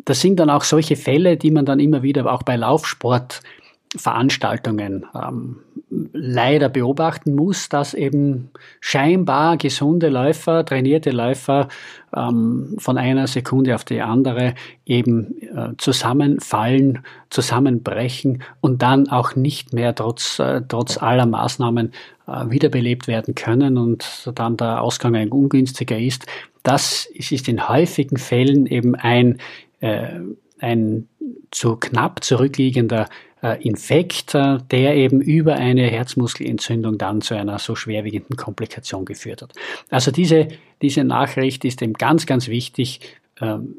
das 0.05 0.21
sind 0.21 0.39
dann 0.39 0.49
auch 0.49 0.63
solche 0.63 0.95
Fälle, 0.95 1.37
die 1.37 1.51
man 1.51 1.65
dann 1.65 1.81
immer 1.81 2.01
wieder 2.03 2.31
auch 2.31 2.43
bei 2.43 2.55
Laufsportveranstaltungen 2.55 5.05
ähm, 5.13 5.57
leider 5.89 6.67
beobachten 6.67 7.33
muss, 7.35 7.69
dass 7.69 7.93
eben 7.93 8.49
scheinbar 8.81 9.57
gesunde 9.57 10.09
Läufer, 10.09 10.65
trainierte 10.65 11.11
Läufer 11.11 11.69
ähm, 12.15 12.75
von 12.77 12.97
einer 12.97 13.27
Sekunde 13.27 13.73
auf 13.73 13.85
die 13.85 14.01
andere 14.01 14.55
eben 14.85 15.41
äh, 15.41 15.69
zusammenfallen, 15.77 16.99
zusammenbrechen 17.29 18.43
und 18.59 18.81
dann 18.81 19.07
auch 19.07 19.35
nicht 19.35 19.73
mehr 19.73 19.95
trotz, 19.95 20.39
äh, 20.39 20.61
trotz 20.67 20.97
aller 20.97 21.25
Maßnahmen 21.25 21.93
äh, 22.27 22.49
wiederbelebt 22.49 23.07
werden 23.07 23.33
können 23.35 23.77
und 23.77 24.31
dann 24.35 24.57
der 24.57 24.81
Ausgang 24.81 25.15
ein 25.15 25.29
ungünstiger 25.29 25.97
ist. 25.97 26.25
Das 26.63 27.05
ist 27.13 27.47
in 27.47 27.69
häufigen 27.69 28.17
Fällen 28.17 28.65
eben 28.65 28.95
ein, 28.95 29.37
äh, 29.79 30.19
ein 30.59 31.07
zu 31.51 31.75
knapp 31.75 32.23
zurückliegender 32.23 33.07
äh, 33.41 33.61
Infekt, 33.63 34.35
äh, 34.35 34.57
der 34.71 34.95
eben 34.95 35.21
über 35.21 35.55
eine 35.55 35.87
Herzmuskelentzündung 35.87 36.97
dann 36.97 37.21
zu 37.21 37.35
einer 37.35 37.59
so 37.59 37.75
schwerwiegenden 37.75 38.35
Komplikation 38.37 39.05
geführt 39.05 39.41
hat. 39.41 39.53
Also 39.89 40.11
diese, 40.11 40.47
diese 40.81 41.03
Nachricht 41.03 41.65
ist 41.65 41.81
eben 41.81 41.93
ganz, 41.93 42.25
ganz 42.25 42.47
wichtig. 42.47 42.99
Ähm, 43.39 43.75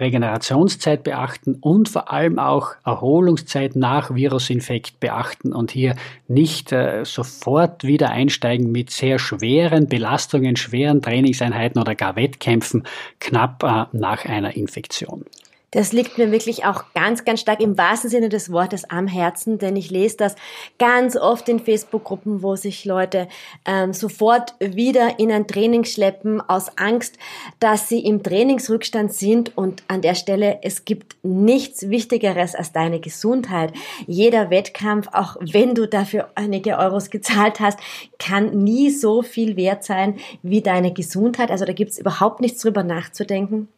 Regenerationszeit 0.00 1.04
beachten 1.04 1.56
und 1.60 1.88
vor 1.88 2.10
allem 2.10 2.38
auch 2.38 2.70
Erholungszeit 2.84 3.76
nach 3.76 4.14
Virusinfekt 4.14 5.00
beachten 5.00 5.52
und 5.52 5.70
hier 5.70 5.96
nicht 6.28 6.72
äh, 6.72 7.04
sofort 7.04 7.84
wieder 7.84 8.10
einsteigen 8.10 8.72
mit 8.72 8.90
sehr 8.90 9.18
schweren 9.18 9.88
Belastungen, 9.88 10.56
schweren 10.56 11.02
Trainingseinheiten 11.02 11.80
oder 11.80 11.94
gar 11.94 12.16
Wettkämpfen 12.16 12.84
knapp 13.20 13.62
äh, 13.62 13.96
nach 13.96 14.24
einer 14.24 14.56
Infektion. 14.56 15.26
Das 15.72 15.94
liegt 15.94 16.18
mir 16.18 16.30
wirklich 16.30 16.66
auch 16.66 16.84
ganz, 16.92 17.24
ganz 17.24 17.40
stark 17.40 17.60
im 17.60 17.78
wahrsten 17.78 18.10
Sinne 18.10 18.28
des 18.28 18.52
Wortes 18.52 18.88
am 18.90 19.06
Herzen, 19.06 19.58
denn 19.58 19.74
ich 19.74 19.90
lese 19.90 20.18
das 20.18 20.34
ganz 20.78 21.16
oft 21.16 21.48
in 21.48 21.60
Facebook-Gruppen, 21.60 22.42
wo 22.42 22.56
sich 22.56 22.84
Leute 22.84 23.26
ähm, 23.64 23.94
sofort 23.94 24.54
wieder 24.60 25.18
in 25.18 25.32
ein 25.32 25.46
Training 25.46 25.84
schleppen 25.84 26.42
aus 26.42 26.76
Angst, 26.76 27.16
dass 27.58 27.88
sie 27.88 28.00
im 28.00 28.22
Trainingsrückstand 28.22 29.14
sind. 29.14 29.56
Und 29.56 29.82
an 29.88 30.02
der 30.02 30.14
Stelle, 30.14 30.58
es 30.60 30.84
gibt 30.84 31.16
nichts 31.22 31.88
Wichtigeres 31.88 32.54
als 32.54 32.72
deine 32.72 33.00
Gesundheit. 33.00 33.72
Jeder 34.06 34.50
Wettkampf, 34.50 35.08
auch 35.14 35.36
wenn 35.40 35.74
du 35.74 35.88
dafür 35.88 36.28
einige 36.34 36.76
Euros 36.76 37.08
gezahlt 37.08 37.60
hast, 37.60 37.78
kann 38.18 38.62
nie 38.62 38.90
so 38.90 39.22
viel 39.22 39.56
wert 39.56 39.84
sein 39.84 40.16
wie 40.42 40.60
deine 40.60 40.92
Gesundheit. 40.92 41.50
Also 41.50 41.64
da 41.64 41.72
gibt 41.72 41.92
es 41.92 41.98
überhaupt 41.98 42.42
nichts 42.42 42.60
drüber 42.60 42.82
nachzudenken. 42.82 43.68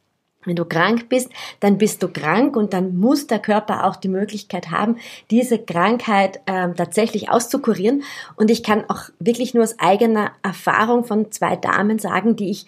Wenn 0.45 0.57
du 0.57 0.65
krank 0.65 1.09
bist, 1.09 1.31
dann 1.61 1.79
bist 1.79 2.03
du 2.03 2.09
krank 2.09 2.57
und 2.57 2.73
dann 2.73 2.97
muss 2.97 3.27
der 3.27 3.39
Körper 3.39 3.85
auch 3.85 3.97
die 3.97 4.09
Möglichkeit 4.09 4.71
haben, 4.71 4.97
diese 5.31 5.59
Krankheit 5.59 6.41
ähm, 6.47 6.75
tatsächlich 6.77 7.31
auszukurieren. 7.31 8.03
Und 8.37 8.51
ich 8.51 8.63
kann 8.63 8.85
auch 8.89 9.11
wirklich 9.19 9.55
nur 9.55 9.65
aus 9.65 9.79
eigener 9.79 10.33
Erfahrung 10.43 11.05
von 11.05 11.31
zwei 11.33 11.57
Damen 11.57 11.99
sagen, 11.99 12.37
die 12.37 12.51
ich 12.51 12.67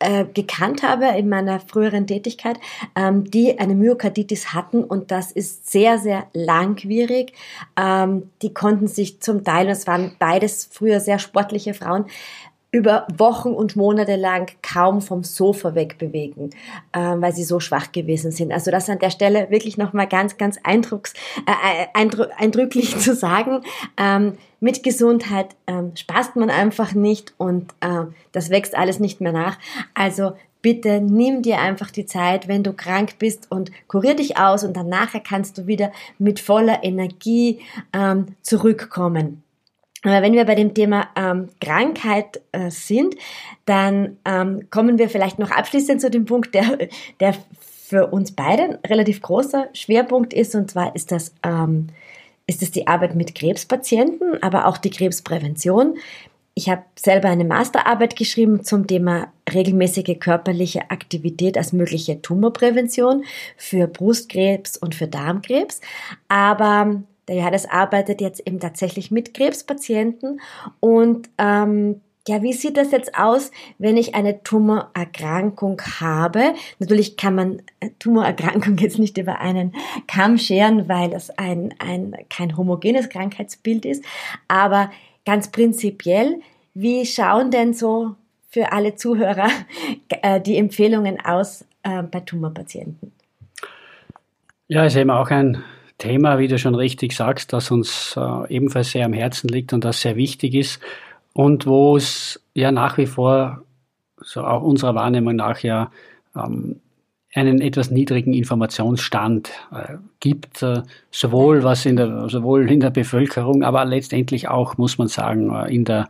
äh, 0.00 0.26
gekannt 0.34 0.82
habe 0.82 1.06
in 1.16 1.28
meiner 1.28 1.60
früheren 1.60 2.06
Tätigkeit, 2.06 2.58
ähm, 2.96 3.30
die 3.30 3.58
eine 3.58 3.74
Myokarditis 3.74 4.52
hatten 4.52 4.84
und 4.84 5.10
das 5.10 5.32
ist 5.32 5.70
sehr, 5.70 5.98
sehr 5.98 6.26
langwierig. 6.32 7.32
Ähm, 7.80 8.30
die 8.42 8.52
konnten 8.52 8.86
sich 8.86 9.20
zum 9.20 9.44
Teil, 9.44 9.66
das 9.66 9.86
waren 9.86 10.12
beides 10.18 10.68
früher 10.70 11.00
sehr 11.00 11.18
sportliche 11.18 11.74
Frauen, 11.74 12.06
über 12.74 13.06
Wochen 13.16 13.50
und 13.50 13.76
Monate 13.76 14.16
lang 14.16 14.50
kaum 14.60 15.00
vom 15.00 15.22
Sofa 15.22 15.76
wegbewegen, 15.76 16.50
äh, 16.92 16.98
weil 16.98 17.32
sie 17.32 17.44
so 17.44 17.60
schwach 17.60 17.92
gewesen 17.92 18.32
sind. 18.32 18.52
Also 18.52 18.72
das 18.72 18.90
an 18.90 18.98
der 18.98 19.10
Stelle 19.10 19.48
wirklich 19.48 19.78
nochmal 19.78 20.08
ganz, 20.08 20.38
ganz 20.38 20.58
eindrucks, 20.64 21.14
äh, 21.46 21.86
eindrü 21.94 22.24
eindrücklich 22.36 22.98
zu 22.98 23.14
sagen. 23.14 23.60
Ähm, 23.96 24.32
mit 24.58 24.82
Gesundheit 24.82 25.54
ähm, 25.68 25.92
spaßt 25.94 26.34
man 26.34 26.50
einfach 26.50 26.94
nicht 26.94 27.32
und 27.36 27.70
äh, 27.78 28.06
das 28.32 28.50
wächst 28.50 28.76
alles 28.76 28.98
nicht 28.98 29.20
mehr 29.20 29.32
nach. 29.32 29.56
Also 29.94 30.32
bitte 30.60 31.00
nimm 31.00 31.42
dir 31.42 31.60
einfach 31.60 31.92
die 31.92 32.06
Zeit, 32.06 32.48
wenn 32.48 32.64
du 32.64 32.72
krank 32.72 33.20
bist 33.20 33.52
und 33.52 33.70
kurier 33.86 34.16
dich 34.16 34.36
aus 34.36 34.64
und 34.64 34.76
dann 34.76 34.88
nachher 34.88 35.20
kannst 35.20 35.58
du 35.58 35.68
wieder 35.68 35.92
mit 36.18 36.40
voller 36.40 36.82
Energie 36.82 37.60
ähm, 37.92 38.34
zurückkommen. 38.42 39.43
Aber 40.04 40.22
wenn 40.22 40.34
wir 40.34 40.44
bei 40.44 40.54
dem 40.54 40.74
Thema 40.74 41.08
ähm, 41.16 41.48
Krankheit 41.60 42.40
äh, 42.52 42.70
sind, 42.70 43.16
dann 43.64 44.18
ähm, 44.24 44.68
kommen 44.70 44.98
wir 44.98 45.08
vielleicht 45.08 45.38
noch 45.38 45.50
abschließend 45.50 46.00
zu 46.00 46.10
dem 46.10 46.26
Punkt, 46.26 46.54
der, 46.54 46.78
der 47.20 47.34
für 47.86 48.08
uns 48.08 48.32
beide 48.32 48.62
ein 48.62 48.78
relativ 48.86 49.22
großer 49.22 49.68
Schwerpunkt 49.72 50.34
ist. 50.34 50.54
Und 50.54 50.70
zwar 50.70 50.94
ist 50.94 51.10
das, 51.10 51.34
ähm, 51.42 51.88
ist 52.46 52.60
das 52.60 52.70
die 52.70 52.86
Arbeit 52.86 53.14
mit 53.14 53.34
Krebspatienten, 53.34 54.42
aber 54.42 54.66
auch 54.66 54.76
die 54.76 54.90
Krebsprävention. 54.90 55.96
Ich 56.54 56.68
habe 56.68 56.84
selber 56.96 57.28
eine 57.28 57.44
Masterarbeit 57.44 58.14
geschrieben 58.14 58.62
zum 58.62 58.86
Thema 58.86 59.32
regelmäßige 59.52 60.18
körperliche 60.20 60.90
Aktivität 60.90 61.58
als 61.58 61.72
mögliche 61.72 62.22
Tumorprävention 62.22 63.24
für 63.56 63.88
Brustkrebs 63.88 64.76
und 64.76 64.94
für 64.94 65.08
Darmkrebs. 65.08 65.80
Aber 66.28 67.02
der 67.28 67.36
Johannes 67.36 67.66
arbeitet 67.66 68.20
jetzt 68.20 68.46
eben 68.46 68.60
tatsächlich 68.60 69.10
mit 69.10 69.34
Krebspatienten 69.34 70.40
und 70.80 71.28
ähm, 71.38 72.00
ja, 72.26 72.42
wie 72.42 72.54
sieht 72.54 72.78
das 72.78 72.90
jetzt 72.90 73.18
aus, 73.18 73.50
wenn 73.78 73.98
ich 73.98 74.14
eine 74.14 74.42
Tumorerkrankung 74.42 75.80
habe? 76.00 76.54
Natürlich 76.78 77.18
kann 77.18 77.34
man 77.34 77.62
Tumorerkrankung 77.98 78.76
jetzt 78.78 78.98
nicht 78.98 79.18
über 79.18 79.40
einen 79.40 79.74
Kamm 80.06 80.38
scheren, 80.38 80.88
weil 80.88 81.12
es 81.12 81.30
ein, 81.30 81.74
ein, 81.78 82.16
kein 82.30 82.56
homogenes 82.56 83.10
Krankheitsbild 83.10 83.84
ist. 83.84 84.02
Aber 84.48 84.90
ganz 85.26 85.50
prinzipiell, 85.50 86.40
wie 86.72 87.04
schauen 87.04 87.50
denn 87.50 87.74
so 87.74 88.14
für 88.48 88.72
alle 88.72 88.94
Zuhörer 88.94 89.48
äh, 90.08 90.40
die 90.40 90.56
Empfehlungen 90.56 91.20
aus 91.22 91.66
äh, 91.82 92.02
bei 92.02 92.20
Tumorpatienten? 92.20 93.12
Ja, 94.68 94.86
ist 94.86 94.96
eben 94.96 95.10
auch 95.10 95.30
ein 95.30 95.62
Thema, 95.98 96.38
wie 96.38 96.48
du 96.48 96.58
schon 96.58 96.74
richtig 96.74 97.12
sagst, 97.12 97.52
das 97.52 97.70
uns 97.70 98.16
äh, 98.16 98.54
ebenfalls 98.54 98.90
sehr 98.90 99.06
am 99.06 99.12
Herzen 99.12 99.48
liegt 99.48 99.72
und 99.72 99.84
das 99.84 100.00
sehr 100.00 100.16
wichtig 100.16 100.54
ist 100.54 100.80
und 101.32 101.66
wo 101.66 101.96
es 101.96 102.40
ja 102.54 102.72
nach 102.72 102.98
wie 102.98 103.06
vor, 103.06 103.62
so 104.20 104.42
auch 104.42 104.62
unserer 104.62 104.94
Wahrnehmung 104.94 105.36
nach, 105.36 105.60
ja 105.60 105.90
ähm, 106.36 106.80
einen 107.34 107.60
etwas 107.60 107.90
niedrigen 107.90 108.32
Informationsstand 108.32 109.50
äh, 109.72 109.96
gibt, 110.20 110.62
äh, 110.62 110.82
sowohl 111.10 111.64
was 111.64 111.84
in 111.84 111.96
der 111.96 112.28
sowohl 112.28 112.70
in 112.70 112.80
der 112.80 112.90
Bevölkerung, 112.90 113.64
aber 113.64 113.84
letztendlich 113.84 114.48
auch 114.48 114.78
muss 114.78 114.98
man 114.98 115.08
sagen 115.08 115.52
in 115.66 115.84
der 115.84 116.08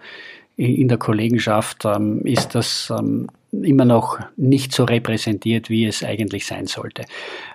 in 0.56 0.86
der 0.86 0.98
Kollegenschaft 0.98 1.84
ähm, 1.84 2.20
ist 2.24 2.54
das 2.54 2.92
ähm, 2.96 3.26
immer 3.62 3.84
noch 3.84 4.18
nicht 4.36 4.72
so 4.72 4.84
repräsentiert, 4.84 5.70
wie 5.70 5.86
es 5.86 6.02
eigentlich 6.02 6.46
sein 6.46 6.66
sollte. 6.66 7.04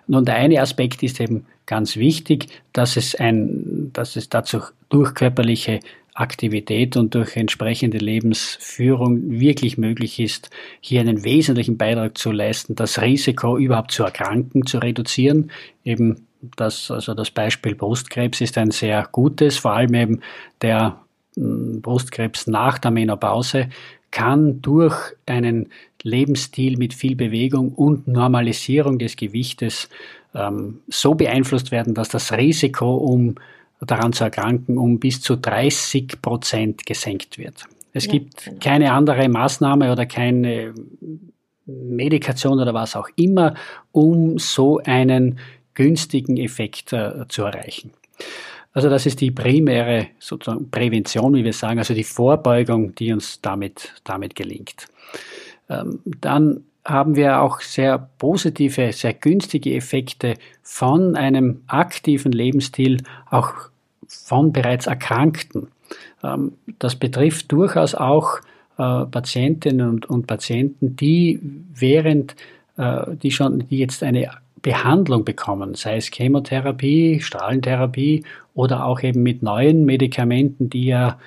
Nun, 0.08 0.26
der 0.26 0.36
eine 0.36 0.62
Aspekt 0.62 1.04
ist 1.04 1.20
eben 1.20 1.46
ganz 1.66 1.98
wichtig, 1.98 2.48
dass 2.74 2.98
es 2.98 3.16
ein, 3.16 3.92
dass 3.94 4.16
es 4.16 4.30
dazu 4.30 4.62
durch 4.90 5.14
körperliche 5.14 5.80
Aktivität 6.20 6.98
und 6.98 7.16
durch 7.16 7.36
entsprechende 7.38 7.98
Lebensführung 7.98 9.30
wirklich 9.30 9.78
möglich 9.78 10.20
ist, 10.20 10.50
hier 10.82 11.00
einen 11.00 11.24
wesentlichen 11.24 11.78
Beitrag 11.78 12.18
zu 12.18 12.32
leisten, 12.32 12.76
das 12.76 13.02
Risiko 13.02 13.58
überhaupt 13.58 13.92
zu 13.92 14.04
erkranken 14.04 14.66
zu 14.66 14.80
reduzieren. 14.80 15.52
Eben 15.86 16.28
das, 16.56 16.92
also 16.92 17.14
das 17.14 17.32
Beispiel 17.32 17.76
Brustkrebs 17.76 18.42
ist 18.42 18.58
ein 18.58 18.72
sehr 18.72 19.08
gutes, 19.12 19.58
vor 19.58 19.74
allem 19.74 19.94
eben 19.94 20.22
der 20.62 21.00
hm, 21.36 21.82
Brustkrebs 21.82 22.48
nach 22.48 22.80
der 22.80 22.92
Menopause 22.92 23.70
kann 24.12 24.62
durch 24.62 24.96
einen 25.26 25.70
Lebensstil 26.04 26.78
mit 26.78 26.94
viel 26.94 27.16
Bewegung 27.16 27.74
und 27.74 28.08
Normalisierung 28.08 29.00
des 29.00 29.16
Gewichtes 29.16 29.90
ähm, 30.34 30.80
so 30.88 31.16
beeinflusst 31.16 31.72
werden, 31.72 31.94
dass 31.94 32.10
das 32.10 32.32
Risiko 32.32 32.96
um 32.96 33.36
daran 33.82 34.14
zu 34.14 34.26
erkranken, 34.26 34.78
um 34.78 35.00
bis 35.00 35.22
zu 35.22 35.36
30 35.36 36.22
Prozent 36.22 36.86
gesenkt 36.86 37.38
wird. 37.38 37.66
Es 37.94 38.06
ja, 38.06 38.12
gibt 38.14 38.46
genau. 38.46 38.58
keine 38.60 38.92
andere 38.94 39.28
Maßnahme 39.30 39.92
oder 39.92 40.06
keine 40.06 40.74
Medikation 41.66 42.60
oder 42.60 42.74
was 42.74 42.96
auch 42.96 43.10
immer, 43.16 43.56
um 43.92 44.38
so 44.38 44.80
einen 44.80 45.40
günstigen 45.74 46.38
Effekt 46.38 46.94
äh, 46.94 47.26
zu 47.30 47.44
erreichen. 47.44 47.92
Also 48.74 48.90
das 48.90 49.06
ist 49.06 49.22
die 49.22 49.32
primäre 49.32 50.08
sozusagen 50.20 50.70
Prävention, 50.70 51.34
wie 51.34 51.44
wir 51.44 51.54
sagen, 51.54 51.80
also 51.80 51.94
die 51.94 52.04
Vorbeugung, 52.04 52.94
die 52.96 53.12
uns 53.12 53.42
damit, 53.42 53.94
damit 54.04 54.36
gelingt. 54.36 54.88
Ähm, 55.70 56.00
dann 56.22 56.64
haben 56.86 57.16
wir 57.16 57.42
auch 57.42 57.62
sehr 57.62 58.10
positive, 58.18 58.92
sehr 58.94 59.14
günstige 59.14 59.76
Effekte 59.76 60.36
von 60.62 61.16
einem 61.16 61.62
aktiven 61.68 62.32
Lebensstil, 62.32 63.04
auch 63.30 63.54
von 64.08 64.54
bereits 64.54 64.88
Erkrankten. 64.88 65.68
Ähm, 66.24 66.54
das 66.80 66.96
betrifft 66.96 67.52
durchaus 67.52 67.96
auch 67.96 68.40
äh, 68.78 69.06
Patientinnen 69.06 70.04
und, 70.04 70.28
Patienten, 70.28 70.96
die 70.96 71.40
während, 71.74 72.36
äh, 72.78 73.16
die 73.16 73.32
schon, 73.32 73.68
die 73.68 73.78
jetzt 73.78 74.04
eine 74.04 74.32
Behandlung 74.62 75.26
bekommen, 75.26 75.76
sei 75.76 75.98
es 75.98 76.10
Chemotherapie, 76.12 77.20
Strahlentherapie 77.22 78.24
oder 78.54 78.86
auch 78.86 79.02
eben 79.02 79.24
mit 79.24 79.44
neuen 79.44 79.86
Medikamenten, 79.86 80.70
die 80.70 80.86
ja 80.86 81.18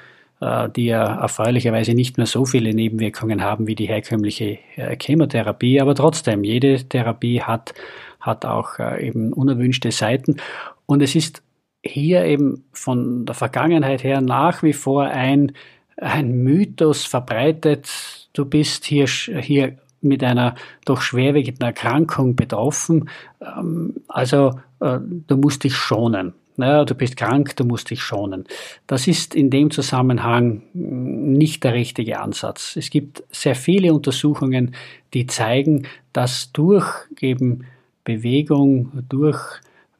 äh, 0.42 0.68
die 0.70 0.86
ja 0.86 1.20
erfreulicherweise 1.20 1.94
nicht 1.94 2.16
mehr 2.16 2.26
so 2.26 2.44
viele 2.44 2.74
Nebenwirkungen 2.74 3.42
haben 3.42 3.68
wie 3.68 3.76
die 3.76 3.86
herkömmliche 3.86 4.58
äh, 4.74 4.96
Chemotherapie, 5.00 5.80
aber 5.80 5.94
trotzdem, 5.94 6.42
jede 6.42 6.82
Therapie 6.88 7.40
hat, 7.40 7.74
hat 8.20 8.44
auch 8.44 8.80
äh, 8.80 9.06
eben 9.06 9.32
unerwünschte 9.32 9.92
Seiten. 9.92 10.38
Und 10.86 11.00
es 11.00 11.14
ist 11.14 11.42
hier 11.84 12.24
eben 12.24 12.64
von 12.72 13.24
der 13.24 13.36
Vergangenheit 13.36 14.02
her 14.02 14.20
nach 14.20 14.64
wie 14.64 14.72
vor 14.72 15.04
ein, 15.04 15.52
ein 15.96 16.32
Mythos 16.42 17.04
verbreitet, 17.04 18.28
du 18.32 18.44
bist 18.44 18.84
hier, 18.84 19.06
hier 19.06 19.78
mit 20.02 20.22
einer 20.24 20.54
doch 20.84 21.00
schwerwiegenden 21.00 21.66
Erkrankung 21.66 22.36
betroffen, 22.36 23.08
ähm, 23.40 23.94
also 24.08 24.52
du 24.80 25.36
musst 25.36 25.62
dich 25.62 25.76
schonen 25.76 26.34
naja, 26.56 26.84
du 26.84 26.94
bist 26.94 27.16
krank, 27.16 27.56
du 27.56 27.64
musst 27.64 27.90
dich 27.90 28.02
schonen. 28.02 28.44
Das 28.86 29.06
ist 29.06 29.34
in 29.34 29.50
dem 29.50 29.70
Zusammenhang 29.70 30.62
nicht 30.74 31.64
der 31.64 31.72
richtige 31.72 32.20
Ansatz. 32.20 32.76
Es 32.76 32.90
gibt 32.90 33.22
sehr 33.30 33.54
viele 33.54 33.92
Untersuchungen, 33.94 34.74
die 35.14 35.26
zeigen, 35.26 35.86
dass 36.12 36.52
durch 36.52 36.86
eben 37.20 37.64
Bewegung, 38.04 39.04
durch 39.08 39.40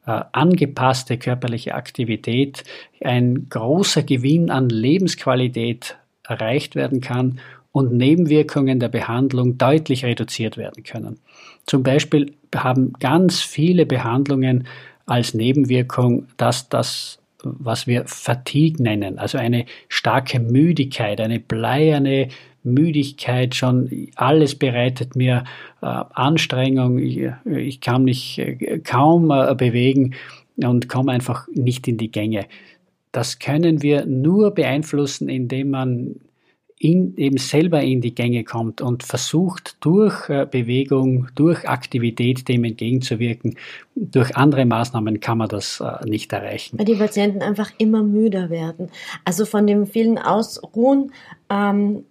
äh, 0.05 0.21
angepasste 0.31 1.17
körperliche 1.17 1.75
Aktivität 1.75 2.63
ein 3.01 3.47
großer 3.49 4.03
Gewinn 4.03 4.51
an 4.51 4.69
Lebensqualität 4.69 5.97
erreicht 6.23 6.75
werden 6.75 7.01
kann 7.01 7.39
und 7.73 7.91
Nebenwirkungen 7.91 8.79
der 8.79 8.87
Behandlung 8.87 9.57
deutlich 9.57 10.05
reduziert 10.05 10.55
werden 10.57 10.83
können. 10.83 11.19
Zum 11.65 11.83
Beispiel 11.83 12.33
haben 12.55 12.93
ganz 12.99 13.41
viele 13.41 13.85
Behandlungen 13.85 14.67
als 15.07 15.33
Nebenwirkung, 15.33 16.27
dass 16.37 16.69
das, 16.69 17.19
was 17.43 17.87
wir 17.87 18.05
Fatigue 18.05 18.81
nennen, 18.81 19.17
also 19.17 19.39
eine 19.39 19.65
starke 19.89 20.39
Müdigkeit, 20.39 21.19
eine 21.19 21.39
bleierne 21.39 22.29
Müdigkeit, 22.63 23.55
schon 23.55 24.07
alles 24.15 24.55
bereitet 24.55 25.15
mir 25.15 25.43
äh, 25.81 25.85
Anstrengung, 25.85 26.99
ich, 26.99 27.27
ich, 27.45 27.81
kann 27.81 28.03
mich 28.05 28.39
äh, 28.39 28.79
kaum 28.79 29.31
äh, 29.31 29.53
bewegen 29.55 30.13
und 30.57 30.87
komme 30.87 31.11
einfach 31.11 31.47
nicht 31.53 31.87
in 31.87 31.97
die 31.97 32.11
Gänge. 32.11 32.45
Das 33.11 33.39
können 33.39 33.81
wir 33.81 34.05
nur 34.05 34.51
beeinflussen, 34.51 35.27
indem 35.27 35.71
man 35.71 36.15
in, 36.83 37.15
eben 37.15 37.37
selber 37.37 37.81
in 37.81 38.01
die 38.01 38.13
Gänge 38.13 38.43
kommt 38.43 38.81
und 38.81 39.03
versucht 39.03 39.77
durch 39.79 40.29
äh, 40.29 40.45
Bewegung, 40.49 41.27
durch 41.33 41.67
Aktivität 41.67 42.49
dem 42.49 42.65
entgegenzuwirken. 42.65 43.55
Durch 43.95 44.35
andere 44.35 44.65
Maßnahmen 44.65 45.21
kann 45.21 45.37
man 45.37 45.47
das 45.47 45.79
äh, 45.79 46.05
nicht 46.05 46.33
erreichen. 46.33 46.77
Weil 46.77 46.85
die 46.85 46.95
Patienten 46.95 47.41
einfach 47.41 47.71
immer 47.77 48.03
müder 48.03 48.49
werden. 48.49 48.89
Also 49.23 49.45
von 49.45 49.65
dem 49.65 49.87
vielen 49.87 50.17
Ausruhen 50.17 51.13
ähm, 51.49 52.03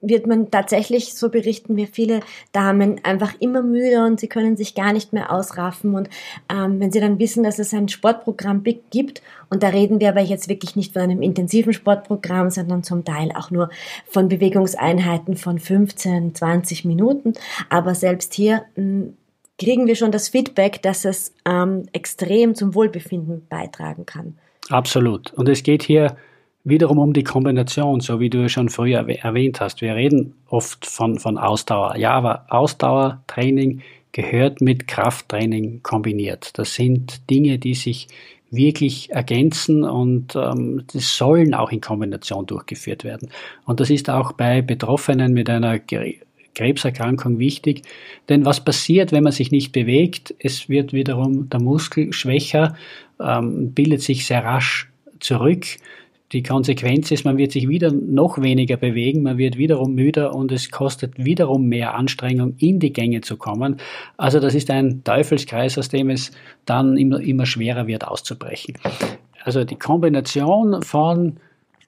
wird 0.00 0.26
man 0.26 0.50
tatsächlich, 0.50 1.14
so 1.14 1.28
berichten 1.28 1.74
mir 1.74 1.86
viele 1.86 2.20
Damen, 2.52 3.04
einfach 3.04 3.34
immer 3.38 3.62
müde 3.62 4.04
und 4.04 4.20
sie 4.20 4.28
können 4.28 4.56
sich 4.56 4.74
gar 4.74 4.92
nicht 4.92 5.12
mehr 5.12 5.32
ausraffen. 5.32 5.94
Und 5.94 6.08
ähm, 6.50 6.80
wenn 6.80 6.90
sie 6.90 7.00
dann 7.00 7.18
wissen, 7.18 7.42
dass 7.42 7.58
es 7.58 7.74
ein 7.74 7.88
Sportprogramm 7.88 8.64
gibt, 8.90 9.22
und 9.50 9.62
da 9.62 9.68
reden 9.68 10.00
wir 10.00 10.08
aber 10.10 10.20
jetzt 10.20 10.48
wirklich 10.48 10.76
nicht 10.76 10.92
von 10.92 11.02
einem 11.02 11.22
intensiven 11.22 11.72
Sportprogramm, 11.72 12.50
sondern 12.50 12.82
zum 12.82 13.04
Teil 13.04 13.32
auch 13.34 13.50
nur 13.50 13.68
von 14.06 14.28
Bewegungseinheiten 14.28 15.36
von 15.36 15.58
15, 15.58 16.34
20 16.34 16.84
Minuten. 16.84 17.34
Aber 17.68 17.94
selbst 17.94 18.34
hier 18.34 18.62
mh, 18.76 18.82
hm, 18.82 19.16
kriegen 19.58 19.86
wir 19.86 19.94
schon 19.94 20.10
das 20.10 20.30
Feedback, 20.30 20.80
dass 20.82 21.04
es 21.04 21.34
ähm, 21.44 21.86
extrem 21.92 22.54
zum 22.54 22.74
Wohlbefinden 22.74 23.46
beitragen 23.48 24.06
kann. 24.06 24.38
Absolut. 24.70 25.34
Und 25.34 25.48
es 25.48 25.62
geht 25.62 25.82
hier 25.82 26.16
wiederum 26.64 26.98
um 26.98 27.12
die 27.12 27.24
Kombination, 27.24 28.00
so 28.00 28.20
wie 28.20 28.30
du 28.30 28.48
schon 28.48 28.68
früher 28.68 29.08
erwähnt 29.08 29.60
hast. 29.60 29.80
Wir 29.80 29.94
reden 29.94 30.34
oft 30.48 30.86
von, 30.86 31.18
von 31.18 31.38
Ausdauer. 31.38 31.96
Ja, 31.96 32.12
aber 32.12 32.46
Ausdauertraining 32.48 33.82
gehört 34.12 34.60
mit 34.60 34.88
Krafttraining 34.88 35.82
kombiniert. 35.82 36.58
Das 36.58 36.74
sind 36.74 37.30
Dinge, 37.30 37.58
die 37.58 37.74
sich 37.74 38.08
wirklich 38.50 39.10
ergänzen 39.10 39.84
und 39.84 40.34
ähm, 40.34 40.82
das 40.92 41.16
sollen 41.16 41.54
auch 41.54 41.70
in 41.70 41.80
Kombination 41.80 42.46
durchgeführt 42.46 43.04
werden. 43.04 43.30
Und 43.64 43.78
das 43.78 43.90
ist 43.90 44.10
auch 44.10 44.32
bei 44.32 44.60
Betroffenen 44.60 45.32
mit 45.32 45.48
einer 45.48 45.78
Krebserkrankung 46.54 47.38
wichtig. 47.38 47.82
Denn 48.28 48.44
was 48.44 48.64
passiert, 48.64 49.12
wenn 49.12 49.22
man 49.22 49.32
sich 49.32 49.52
nicht 49.52 49.70
bewegt? 49.70 50.34
Es 50.40 50.68
wird 50.68 50.92
wiederum 50.92 51.48
der 51.48 51.60
Muskel 51.60 52.12
schwächer, 52.12 52.74
ähm, 53.20 53.72
bildet 53.72 54.02
sich 54.02 54.26
sehr 54.26 54.44
rasch 54.44 54.90
zurück. 55.20 55.66
Die 56.32 56.44
Konsequenz 56.44 57.10
ist, 57.10 57.24
man 57.24 57.38
wird 57.38 57.50
sich 57.50 57.68
wieder 57.68 57.90
noch 57.90 58.40
weniger 58.40 58.76
bewegen, 58.76 59.22
man 59.22 59.36
wird 59.36 59.58
wiederum 59.58 59.94
müder 59.94 60.32
und 60.34 60.52
es 60.52 60.70
kostet 60.70 61.18
wiederum 61.18 61.66
mehr 61.66 61.94
Anstrengung, 61.94 62.54
in 62.58 62.78
die 62.78 62.92
Gänge 62.92 63.20
zu 63.20 63.36
kommen. 63.36 63.78
Also 64.16 64.38
das 64.38 64.54
ist 64.54 64.70
ein 64.70 65.02
Teufelskreis, 65.02 65.76
aus 65.76 65.88
dem 65.88 66.08
es 66.08 66.30
dann 66.66 66.96
immer, 66.96 67.20
immer 67.20 67.46
schwerer 67.46 67.88
wird 67.88 68.06
auszubrechen. 68.06 68.74
Also 69.42 69.64
die 69.64 69.76
Kombination 69.76 70.82
von 70.82 71.38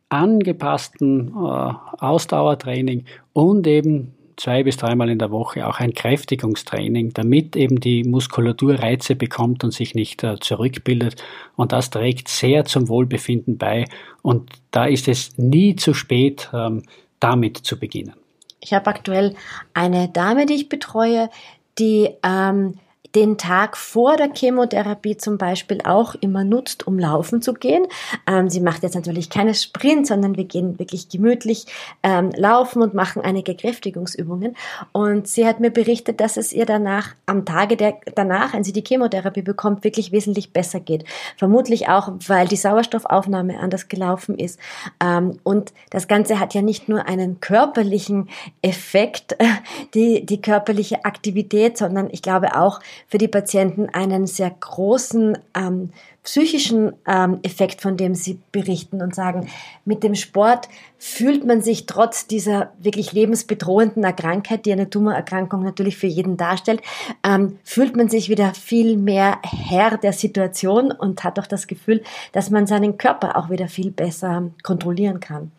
angepassten 0.08 1.28
äh, 1.28 1.72
Ausdauertraining 1.98 3.04
und 3.32 3.66
eben 3.66 4.12
zwei 4.36 4.62
bis 4.62 4.76
dreimal 4.76 5.10
in 5.10 5.18
der 5.18 5.30
Woche 5.30 5.66
auch 5.66 5.80
ein 5.80 5.94
Kräftigungstraining, 5.94 7.12
damit 7.12 7.56
eben 7.56 7.80
die 7.80 8.04
Muskulatur 8.04 8.78
Reize 8.78 9.16
bekommt 9.16 9.64
und 9.64 9.72
sich 9.72 9.94
nicht 9.94 10.24
äh, 10.24 10.38
zurückbildet. 10.40 11.22
Und 11.56 11.72
das 11.72 11.90
trägt 11.90 12.28
sehr 12.28 12.64
zum 12.64 12.88
Wohlbefinden 12.88 13.58
bei. 13.58 13.84
Und 14.22 14.50
da 14.70 14.86
ist 14.86 15.08
es 15.08 15.36
nie 15.38 15.76
zu 15.76 15.94
spät, 15.94 16.50
ähm, 16.52 16.82
damit 17.20 17.58
zu 17.58 17.78
beginnen. 17.78 18.14
Ich 18.60 18.72
habe 18.72 18.86
aktuell 18.86 19.34
eine 19.74 20.08
Dame, 20.08 20.46
die 20.46 20.54
ich 20.54 20.68
betreue, 20.68 21.30
die 21.78 22.10
ähm, 22.22 22.74
den 23.14 23.36
Tag 23.36 23.76
vor 23.76 24.16
der 24.16 24.30
Chemotherapie 24.34 25.16
zum 25.16 25.36
Beispiel 25.36 25.80
auch 25.84 26.14
immer 26.16 26.44
nutzt, 26.44 26.86
um 26.86 26.98
laufen 26.98 27.42
zu 27.42 27.52
gehen. 27.52 27.86
Ähm, 28.26 28.48
sie 28.48 28.60
macht 28.60 28.82
jetzt 28.82 28.94
natürlich 28.94 29.28
keine 29.28 29.54
Sprint, 29.54 30.06
sondern 30.06 30.36
wir 30.36 30.44
gehen 30.44 30.78
wirklich 30.78 31.08
gemütlich 31.08 31.66
ähm, 32.02 32.30
laufen 32.36 32.82
und 32.82 32.94
machen 32.94 33.22
einige 33.22 33.54
Kräftigungsübungen. 33.54 34.56
Und 34.92 35.28
sie 35.28 35.46
hat 35.46 35.60
mir 35.60 35.70
berichtet, 35.70 36.20
dass 36.20 36.36
es 36.36 36.52
ihr 36.52 36.64
danach, 36.64 37.14
am 37.26 37.44
Tage 37.44 37.76
der, 37.76 37.98
danach, 38.14 38.54
wenn 38.54 38.64
sie 38.64 38.72
die 38.72 38.84
Chemotherapie 38.86 39.42
bekommt, 39.42 39.84
wirklich 39.84 40.12
wesentlich 40.12 40.52
besser 40.52 40.80
geht. 40.80 41.04
Vermutlich 41.36 41.88
auch, 41.88 42.12
weil 42.26 42.48
die 42.48 42.56
Sauerstoffaufnahme 42.56 43.60
anders 43.60 43.88
gelaufen 43.88 44.38
ist. 44.38 44.58
Ähm, 45.02 45.38
und 45.42 45.72
das 45.90 46.08
Ganze 46.08 46.40
hat 46.40 46.54
ja 46.54 46.62
nicht 46.62 46.88
nur 46.88 47.06
einen 47.06 47.40
körperlichen 47.40 48.30
Effekt, 48.62 49.36
die, 49.94 50.24
die 50.24 50.40
körperliche 50.40 51.04
Aktivität, 51.04 51.76
sondern 51.76 52.08
ich 52.10 52.22
glaube 52.22 52.56
auch, 52.56 52.80
für 53.12 53.18
die 53.18 53.28
Patienten 53.28 53.90
einen 53.90 54.26
sehr 54.26 54.48
großen 54.48 55.36
ähm, 55.54 55.90
psychischen 56.22 56.94
ähm, 57.06 57.40
Effekt, 57.42 57.82
von 57.82 57.98
dem 57.98 58.14
sie 58.14 58.40
berichten 58.52 59.02
und 59.02 59.14
sagen, 59.14 59.50
mit 59.84 60.02
dem 60.02 60.14
Sport 60.14 60.70
fühlt 60.96 61.44
man 61.44 61.60
sich 61.60 61.84
trotz 61.84 62.26
dieser 62.26 62.72
wirklich 62.78 63.12
lebensbedrohenden 63.12 64.02
Erkrankheit, 64.02 64.64
die 64.64 64.72
eine 64.72 64.88
Tumorerkrankung 64.88 65.62
natürlich 65.62 65.98
für 65.98 66.06
jeden 66.06 66.38
darstellt, 66.38 66.80
ähm, 67.22 67.58
fühlt 67.64 67.96
man 67.96 68.08
sich 68.08 68.30
wieder 68.30 68.54
viel 68.54 68.96
mehr 68.96 69.40
Herr 69.42 69.98
der 69.98 70.14
Situation 70.14 70.90
und 70.90 71.22
hat 71.22 71.38
auch 71.38 71.46
das 71.46 71.66
Gefühl, 71.66 72.02
dass 72.32 72.48
man 72.48 72.66
seinen 72.66 72.96
Körper 72.96 73.36
auch 73.36 73.50
wieder 73.50 73.68
viel 73.68 73.90
besser 73.90 74.52
kontrollieren 74.62 75.20
kann. 75.20 75.52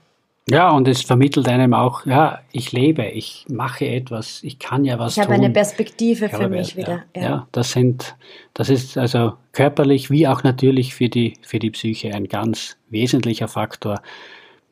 Ja, 0.49 0.71
und 0.71 0.89
es 0.89 1.01
vermittelt 1.01 1.47
einem 1.47 1.73
auch, 1.73 2.05
ja, 2.05 2.41
ich 2.51 2.73
lebe, 2.73 3.05
ich 3.05 3.45
mache 3.49 3.87
etwas, 3.87 4.43
ich 4.43 4.59
kann 4.59 4.83
ja 4.83 4.99
was 4.99 5.15
ich 5.15 5.23
tun. 5.23 5.23
Ich 5.23 5.37
habe 5.37 5.45
eine 5.45 5.53
Perspektive 5.53 6.27
für 6.27 6.49
mich 6.49 6.75
wieder. 6.75 7.03
Ja, 7.15 7.21
ja. 7.21 7.29
ja, 7.29 7.47
das 7.53 7.71
sind, 7.71 8.17
das 8.53 8.69
ist 8.69 8.97
also 8.97 9.33
körperlich 9.53 10.11
wie 10.11 10.27
auch 10.27 10.43
natürlich 10.43 10.95
für 10.95 11.07
die, 11.07 11.35
für 11.43 11.59
die 11.59 11.71
Psyche 11.71 12.13
ein 12.13 12.27
ganz 12.27 12.77
wesentlicher 12.89 13.47
Faktor, 13.47 14.01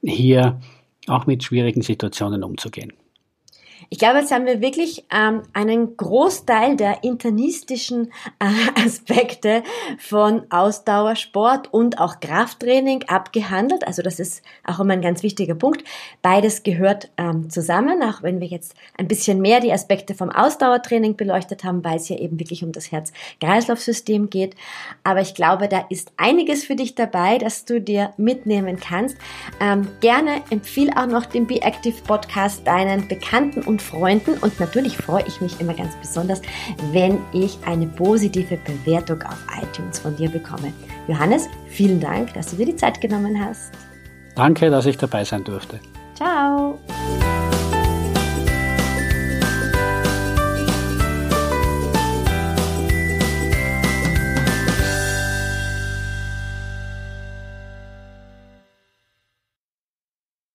hier 0.04 0.60
auch 1.08 1.26
mit 1.26 1.44
schwierigen 1.44 1.82
Situationen 1.82 2.44
umzugehen. 2.44 2.92
Ich 3.90 3.98
glaube, 4.00 4.20
jetzt 4.20 4.32
haben 4.32 4.46
wir 4.46 4.62
wirklich 4.62 5.06
ähm, 5.12 5.44
einen 5.54 5.98
Großteil 5.98 6.76
der 6.76 7.04
internistischen 7.04 8.12
äh, 8.40 8.82
Aspekte 8.86 9.64
von 10.00 10.44
Ausdauersport 10.50 11.74
und 11.74 12.00
auch 12.00 12.20
Krafttraining 12.20 13.04
abgehandelt. 13.08 13.86
Also 13.86 14.02
das 14.02 14.20
ist 14.20 14.44
auch 14.66 14.80
immer 14.80 14.94
ein 14.94 15.02
ganz 15.02 15.24
wichtiger 15.24 15.56
Punkt. 15.56 15.84
Beides 16.22 16.64
gehört 16.64 17.12
ähm, 17.18 17.50
zusammen, 17.50 18.04
auch 18.04 18.24
wenn 18.24 18.40
wir 18.40 18.48
jetzt 18.48 18.76
ein 18.98 19.08
bisschen 19.08 19.42
mehr 19.42 19.60
die 19.60 19.74
Aspekte 19.74 20.14
vom 20.14 20.30
Ausdauertraining 20.30 21.16
beleuchtet 21.16 21.64
haben, 21.64 21.84
weil 21.84 21.98
es 21.98 22.10
ja 22.10 22.18
eben 22.18 22.40
wirklich 22.40 22.64
um 22.64 22.72
das 22.72 22.92
Herz-Kreislauf-System 22.92 24.30
geht. 24.30 24.56
Aber 25.04 25.22
ich 25.22 25.36
glaube, 25.36 25.68
da 25.68 25.86
ist 25.90 26.12
einiges 26.18 26.64
für 26.64 26.76
dich 26.76 26.96
dabei, 26.96 27.38
dass 27.38 27.66
du 27.66 27.82
dir 27.82 28.14
mitnehmen 28.18 28.80
kannst. 28.80 29.18
Ähm, 29.60 29.88
gerne 30.00 30.42
empfiehl 30.50 30.92
auch 30.92 31.08
noch 31.08 31.26
den 31.26 31.48
Be 31.48 31.62
Active 31.62 32.02
Podcast 32.04 32.66
deinen 32.66 33.08
Bekannten 33.08 33.62
und 33.72 33.82
Freunden 33.82 34.38
und 34.42 34.60
natürlich 34.60 34.98
freue 34.98 35.24
ich 35.26 35.42
mich 35.42 35.60
immer 35.60 35.74
ganz 35.74 35.96
besonders, 35.96 36.42
wenn 36.92 37.20
ich 37.34 37.58
eine 37.66 37.88
positive 37.88 38.58
Bewertung 38.58 39.22
auf 39.24 39.38
iTunes 39.62 40.00
von 40.00 40.16
dir 40.16 40.30
bekomme. 40.30 40.74
Johannes, 41.08 41.48
vielen 41.68 42.00
Dank, 42.00 42.34
dass 42.34 42.52
du 42.52 42.58
dir 42.58 42.66
die 42.66 42.76
Zeit 42.76 43.02
genommen 43.02 43.44
hast. 43.44 43.72
Danke, 44.36 44.70
dass 44.70 44.86
ich 44.86 44.98
dabei 44.98 45.24
sein 45.24 45.44
durfte. 45.44 45.80
Ciao. 46.16 46.78